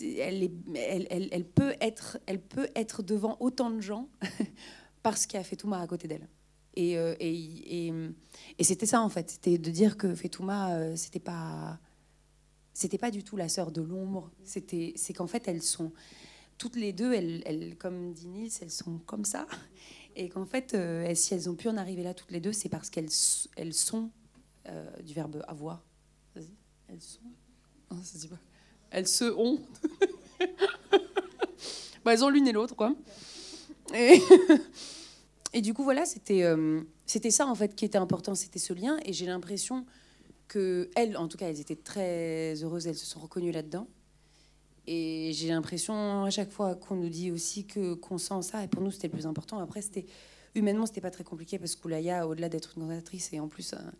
elle, 0.00 0.44
est, 0.44 0.52
elle, 0.76 1.28
elle, 1.32 1.44
peut 1.44 1.74
être, 1.80 2.18
elle 2.26 2.40
peut 2.40 2.68
être 2.76 3.02
devant 3.02 3.36
autant 3.40 3.68
de 3.68 3.80
gens 3.80 4.08
parce 5.02 5.26
qu'il 5.26 5.38
y 5.38 5.40
a 5.40 5.44
Fetouma 5.44 5.80
à 5.80 5.86
côté 5.88 6.06
d'elle. 6.06 6.28
Et, 6.76 6.98
euh, 6.98 7.14
et, 7.20 7.86
et, 7.88 7.92
et 8.58 8.64
c'était 8.64 8.86
ça 8.86 9.00
en 9.00 9.08
fait, 9.08 9.30
c'était 9.30 9.56
de 9.56 9.70
dire 9.70 9.96
que 9.96 10.14
Fetouma, 10.14 10.74
euh, 10.74 10.94
c'était 10.94 11.20
pas, 11.20 11.80
c'était 12.74 12.98
pas 12.98 13.10
du 13.10 13.24
tout 13.24 13.36
la 13.36 13.48
sœur 13.48 13.72
de 13.72 13.80
l'ombre. 13.80 14.30
C'était, 14.44 14.92
c'est 14.94 15.14
qu'en 15.14 15.26
fait 15.26 15.48
elles 15.48 15.62
sont 15.62 15.92
toutes 16.58 16.76
les 16.76 16.92
deux, 16.92 17.14
elles, 17.14 17.42
elles, 17.46 17.76
comme 17.76 18.12
dit 18.12 18.52
elles 18.60 18.70
sont 18.70 18.98
comme 18.98 19.24
ça. 19.24 19.46
Et 20.16 20.28
qu'en 20.30 20.46
fait, 20.46 20.72
euh, 20.74 21.14
si 21.14 21.34
elles 21.34 21.50
ont 21.50 21.54
pu 21.54 21.68
en 21.68 21.76
arriver 21.76 22.02
là 22.02 22.14
toutes 22.14 22.30
les 22.30 22.40
deux, 22.40 22.52
c'est 22.52 22.70
parce 22.70 22.88
qu'elles 22.88 23.10
elles 23.56 23.74
sont 23.74 24.10
du 25.04 25.14
verbe 25.14 25.44
avoir. 25.46 25.84
Elles 26.88 27.00
sont. 27.00 27.20
Ah, 27.90 27.94
elles 28.90 29.06
se 29.06 29.24
ont. 29.24 29.60
bah, 32.04 32.14
elles 32.14 32.24
ont 32.24 32.28
l'une 32.28 32.48
et 32.48 32.52
l'autre, 32.52 32.74
quoi. 32.74 32.94
et, 35.52 35.60
du 35.60 35.74
coup, 35.74 35.84
voilà, 35.84 36.04
c'était 36.04 36.42
euh, 36.42 36.82
c'était 37.06 37.30
ça 37.30 37.46
en 37.46 37.54
fait 37.54 37.74
qui 37.74 37.84
était 37.84 37.98
important, 37.98 38.34
c'était 38.34 38.58
ce 38.58 38.72
lien. 38.72 38.98
Et 39.04 39.12
j'ai 39.12 39.26
l'impression 39.26 39.86
que 40.48 40.90
elles, 40.96 41.16
en 41.16 41.28
tout 41.28 41.38
cas, 41.38 41.48
elles 41.48 41.60
étaient 41.60 41.76
très 41.76 42.54
heureuses, 42.62 42.86
elles 42.86 42.96
se 42.96 43.06
sont 43.06 43.20
reconnues 43.20 43.52
là-dedans. 43.52 43.88
Et 44.86 45.32
j'ai 45.34 45.48
l'impression 45.48 46.24
à 46.24 46.30
chaque 46.30 46.50
fois 46.50 46.76
qu'on 46.76 46.96
nous 46.96 47.08
dit 47.08 47.32
aussi 47.32 47.66
que 47.66 47.94
qu'on 47.94 48.18
sent 48.18 48.42
ça, 48.42 48.62
et 48.62 48.68
pour 48.68 48.82
nous 48.82 48.90
c'était 48.90 49.08
le 49.08 49.12
plus 49.12 49.26
important. 49.26 49.58
Après, 49.58 49.82
c'était 49.82 50.06
humainement, 50.54 50.86
c'était 50.86 51.00
pas 51.00 51.10
très 51.10 51.24
compliqué 51.24 51.58
parce 51.58 51.74
qu'Oulaya, 51.76 52.26
au-delà 52.26 52.48
d'être 52.48 52.74
une 52.76 52.84
cantatrice, 52.86 53.32
est 53.32 53.40
en 53.40 53.48
plus 53.48 53.74
un, 53.74 53.92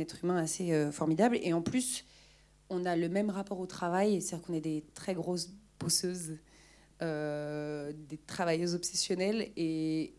être 0.00 0.24
humain 0.24 0.36
assez 0.36 0.72
euh, 0.72 0.90
formidable. 0.90 1.38
Et 1.42 1.52
en 1.52 1.62
plus, 1.62 2.04
on 2.70 2.84
a 2.84 2.96
le 2.96 3.08
même 3.08 3.30
rapport 3.30 3.60
au 3.60 3.66
travail, 3.66 4.22
c'est-à-dire 4.22 4.46
qu'on 4.46 4.54
est 4.54 4.60
des 4.60 4.84
très 4.94 5.14
grosses 5.14 5.50
bosseuses, 5.78 6.38
euh, 7.02 7.92
des 8.08 8.18
travailleuses 8.18 8.74
obsessionnelles, 8.74 9.50
et, 9.56 10.14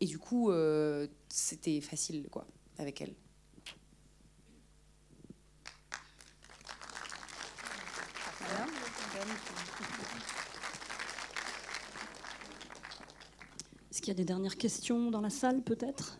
et 0.00 0.06
du 0.06 0.18
coup, 0.18 0.50
euh, 0.50 1.06
c'était 1.28 1.80
facile 1.80 2.28
quoi 2.30 2.46
avec 2.78 3.00
elle. 3.00 3.14
Est-ce 13.90 14.00
qu'il 14.00 14.08
y 14.08 14.10
a 14.12 14.14
des 14.14 14.24
dernières 14.24 14.56
questions 14.56 15.10
dans 15.10 15.20
la 15.20 15.30
salle, 15.30 15.62
peut-être? 15.62 16.18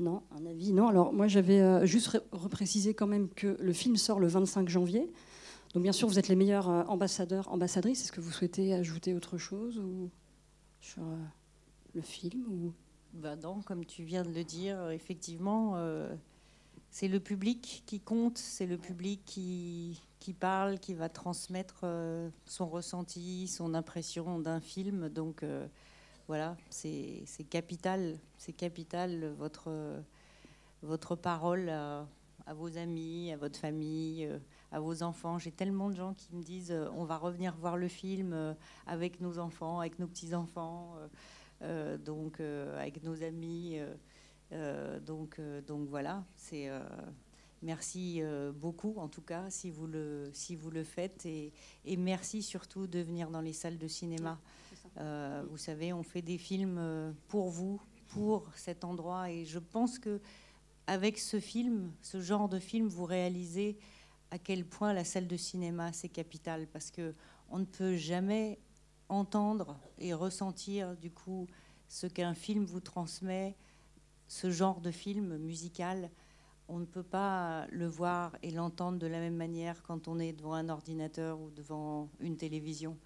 Non, 0.00 0.22
un 0.36 0.44
avis 0.46 0.72
Non. 0.72 0.88
Alors, 0.88 1.12
moi, 1.12 1.28
j'avais 1.28 1.60
euh, 1.60 1.86
juste 1.86 2.20
reprécisé 2.32 2.92
quand 2.92 3.06
même 3.06 3.28
que 3.28 3.56
le 3.60 3.72
film 3.72 3.96
sort 3.96 4.18
le 4.18 4.26
25 4.26 4.68
janvier. 4.68 5.10
Donc, 5.72 5.84
bien 5.84 5.92
sûr, 5.92 6.08
vous 6.08 6.18
êtes 6.18 6.28
les 6.28 6.36
meilleurs 6.36 6.68
euh, 6.68 6.82
ambassadeurs, 6.84 7.50
ambassadrices. 7.52 8.02
Est-ce 8.02 8.12
que 8.12 8.20
vous 8.20 8.32
souhaitez 8.32 8.74
ajouter 8.74 9.14
autre 9.14 9.38
chose 9.38 9.80
sur 10.80 11.02
le 11.96 12.02
film 12.02 12.44
ou... 12.48 12.72
Bah 13.14 13.34
non, 13.34 13.62
comme 13.62 13.84
tu 13.84 14.04
viens 14.04 14.22
de 14.22 14.30
le 14.30 14.44
dire, 14.44 14.90
effectivement, 14.90 15.78
c'est 16.90 17.08
le 17.08 17.18
public 17.18 17.82
qui 17.86 17.98
compte, 17.98 18.36
c'est 18.36 18.66
le 18.66 18.76
public 18.76 19.22
qui, 19.24 19.98
parle, 20.38 20.78
qui 20.78 20.92
va 20.92 21.08
transmettre 21.08 21.86
son 22.44 22.68
ressenti, 22.68 23.48
son 23.48 23.72
impression 23.72 24.38
d'un 24.38 24.60
film. 24.60 25.08
Donc, 25.08 25.42
voilà, 26.28 26.56
c'est 26.70 27.24
capital, 27.50 28.18
c'est 28.36 28.52
capital 28.52 29.32
votre, 29.38 31.14
parole 31.14 31.68
à, 31.68 32.06
vos 32.54 32.76
amis, 32.78 33.32
à 33.32 33.36
votre 33.36 33.58
famille, 33.58 34.26
euh, 34.26 34.38
à 34.72 34.80
vos 34.80 35.04
enfants. 35.04 35.38
J'ai 35.38 35.52
tellement 35.52 35.88
de 35.88 35.94
gens 35.94 36.14
qui 36.14 36.34
me 36.34 36.42
disent 36.42 36.72
euh, 36.72 36.88
on 36.96 37.04
va 37.04 37.16
revenir 37.16 37.54
voir 37.56 37.76
le 37.76 37.86
film 37.86 38.32
euh, 38.32 38.54
avec 38.86 39.20
nos 39.20 39.38
enfants, 39.38 39.78
avec 39.78 40.00
nos 40.00 40.08
petits-enfants, 40.08 40.96
donc 41.60 42.40
avec 42.40 43.02
nos 43.02 43.22
amis. 43.22 43.78
donc, 45.06 45.40
donc 45.66 45.88
voilà, 45.88 46.24
c'est 46.36 46.68
merci 47.62 48.20
beaucoup 48.54 48.94
en 48.98 49.08
tout 49.08 49.22
cas 49.22 49.48
si 49.50 49.70
vous 49.70 49.86
le, 49.86 50.30
si 50.32 50.54
vous 50.54 50.70
le 50.70 50.84
faites 50.84 51.24
et, 51.26 51.52
et 51.84 51.96
merci 51.96 52.42
surtout 52.42 52.86
de 52.86 52.98
venir 53.00 53.30
dans 53.30 53.40
les 53.40 53.52
salles 53.52 53.78
de 53.78 53.88
cinéma. 53.88 54.38
Euh, 54.98 55.44
vous 55.50 55.56
savez, 55.56 55.92
on 55.92 56.02
fait 56.02 56.22
des 56.22 56.38
films 56.38 56.78
euh, 56.78 57.12
pour 57.28 57.50
vous, 57.50 57.80
pour 58.08 58.48
cet 58.54 58.84
endroit. 58.84 59.30
Et 59.30 59.44
je 59.44 59.58
pense 59.58 59.98
que 59.98 60.20
avec 60.86 61.18
ce 61.18 61.40
film, 61.40 61.92
ce 62.00 62.20
genre 62.20 62.48
de 62.48 62.58
film, 62.58 62.86
vous 62.86 63.04
réalisez 63.04 63.76
à 64.30 64.38
quel 64.38 64.64
point 64.64 64.92
la 64.92 65.04
salle 65.04 65.26
de 65.26 65.36
cinéma 65.36 65.92
c'est 65.92 66.08
capital, 66.08 66.66
parce 66.72 66.90
que 66.90 67.14
on 67.50 67.58
ne 67.58 67.64
peut 67.64 67.96
jamais 67.96 68.58
entendre 69.08 69.76
et 69.98 70.12
ressentir 70.12 70.96
du 70.96 71.10
coup 71.10 71.46
ce 71.88 72.06
qu'un 72.06 72.34
film 72.34 72.64
vous 72.64 72.80
transmet, 72.80 73.56
ce 74.28 74.50
genre 74.50 74.80
de 74.80 74.90
film 74.90 75.36
musical. 75.36 76.10
On 76.68 76.78
ne 76.78 76.84
peut 76.84 77.04
pas 77.04 77.66
le 77.70 77.86
voir 77.86 78.36
et 78.42 78.50
l'entendre 78.50 78.98
de 78.98 79.06
la 79.06 79.20
même 79.20 79.36
manière 79.36 79.82
quand 79.82 80.08
on 80.08 80.18
est 80.18 80.32
devant 80.32 80.54
un 80.54 80.68
ordinateur 80.68 81.38
ou 81.38 81.50
devant 81.50 82.08
une 82.20 82.36
télévision. 82.36 82.96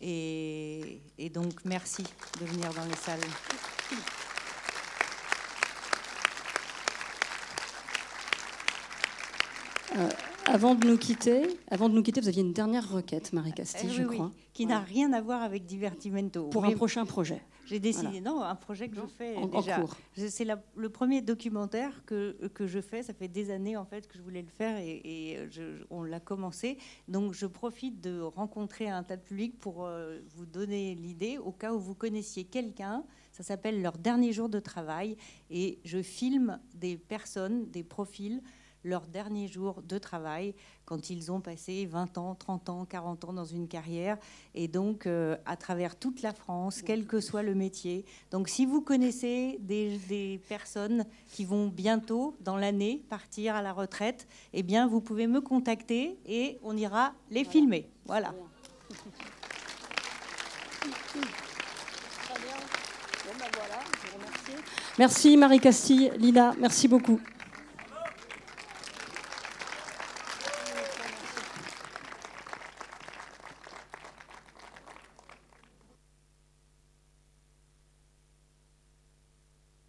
Et, 0.00 1.00
donc, 1.32 1.64
merci 1.64 2.04
de 2.40 2.44
venir 2.44 2.72
dans 2.74 2.84
les 2.84 2.94
salles. 2.94 3.20
Euh, 9.96 10.08
avant 10.48 10.74
de 10.74 10.86
nous 10.86 10.96
quitter, 10.98 11.42
avant 11.70 11.88
de 11.88 11.94
nous 11.94 12.02
quitter, 12.02 12.20
vous 12.20 12.28
aviez 12.28 12.42
une 12.42 12.52
dernière 12.52 12.90
requête, 12.90 13.32
Marie 13.32 13.52
Castille, 13.52 13.88
Eh 13.92 13.94
je 13.94 14.02
oui, 14.02 14.08
oui, 14.10 14.14
crois, 14.16 14.32
qui 14.52 14.66
n'a 14.66 14.80
rien 14.80 15.12
à 15.12 15.20
voir 15.20 15.42
avec 15.42 15.64
Divertimento. 15.66 16.44
pour 16.48 16.64
un 16.64 16.72
prochain 16.72 17.04
projet 17.04 17.42
J'ai 17.66 17.78
décidé, 17.80 18.20
non, 18.20 18.42
un 18.42 18.54
projet 18.54 18.88
que 18.88 18.96
je 18.96 19.06
fais 19.06 19.36
en, 19.36 19.42
en 19.42 19.46
déjà. 19.60 19.78
cours. 19.80 19.96
Je- 20.16 20.26
C'est 20.26 20.46
le 20.76 20.88
premier 20.88 21.20
documentaire 21.22 22.02
que, 22.06 22.32
que 22.54 22.66
je 22.66 22.80
fais. 22.80 23.02
Ça 23.02 23.12
fait 23.14 23.28
des 23.28 23.50
années 23.50 23.76
en 23.76 23.84
fait 23.84 24.06
que 24.08 24.16
je 24.16 24.22
voulais 24.22 24.42
le 24.42 24.48
faire 24.48 24.78
et, 24.78 25.00
et 25.04 25.38
je- 25.50 25.84
on 25.90 26.02
l'a 26.02 26.20
commencé. 26.20 26.78
Donc 27.08 27.34
je 27.34 27.46
profite 27.46 28.00
de 28.00 28.20
rencontrer 28.20 28.88
un 28.88 29.02
tas 29.02 29.16
de 29.16 29.22
public 29.22 29.58
pour 29.58 29.84
euh, 29.86 30.18
vous 30.34 30.46
donner 30.46 30.94
l'idée 30.94 31.38
au 31.38 31.52
cas 31.52 31.72
où 31.74 31.78
vous 31.78 31.94
connaissiez 31.94 32.44
quelqu'un. 32.44 33.04
Ça 33.32 33.42
s'appelle 33.42 33.82
leur 33.82 33.98
dernier 33.98 34.32
jour 34.32 34.48
de 34.48 34.58
travail 34.60 35.16
et 35.50 35.78
je 35.84 36.02
filme 36.02 36.58
des 36.74 36.96
personnes, 36.96 37.66
des 37.70 37.84
profils 37.84 38.42
leur 38.88 39.06
dernier 39.06 39.46
jour 39.46 39.82
de 39.82 39.98
travail 39.98 40.54
quand 40.84 41.10
ils 41.10 41.30
ont 41.30 41.40
passé 41.40 41.86
20 41.86 42.18
ans, 42.18 42.34
30 42.34 42.68
ans, 42.70 42.84
40 42.86 43.26
ans 43.26 43.32
dans 43.32 43.44
une 43.44 43.68
carrière 43.68 44.16
et 44.54 44.68
donc 44.68 45.06
euh, 45.06 45.36
à 45.44 45.56
travers 45.56 45.96
toute 45.96 46.22
la 46.22 46.32
France, 46.32 46.80
quel 46.82 47.06
que 47.06 47.20
soit 47.20 47.42
le 47.42 47.54
métier. 47.54 48.04
Donc 48.30 48.48
si 48.48 48.64
vous 48.64 48.80
connaissez 48.80 49.58
des, 49.60 49.98
des 50.08 50.40
personnes 50.48 51.04
qui 51.28 51.44
vont 51.44 51.68
bientôt 51.68 52.34
dans 52.40 52.56
l'année 52.56 53.02
partir 53.08 53.54
à 53.54 53.62
la 53.62 53.72
retraite, 53.72 54.26
eh 54.54 54.62
bien 54.62 54.86
vous 54.86 55.00
pouvez 55.00 55.26
me 55.26 55.40
contacter 55.40 56.18
et 56.26 56.58
on 56.62 56.76
ira 56.76 57.12
les 57.30 57.44
filmer. 57.44 57.88
Voilà. 58.06 58.32
Merci 64.98 65.36
Marie 65.36 65.60
Castille, 65.60 66.10
Lina, 66.18 66.54
merci 66.58 66.88
beaucoup. 66.88 67.20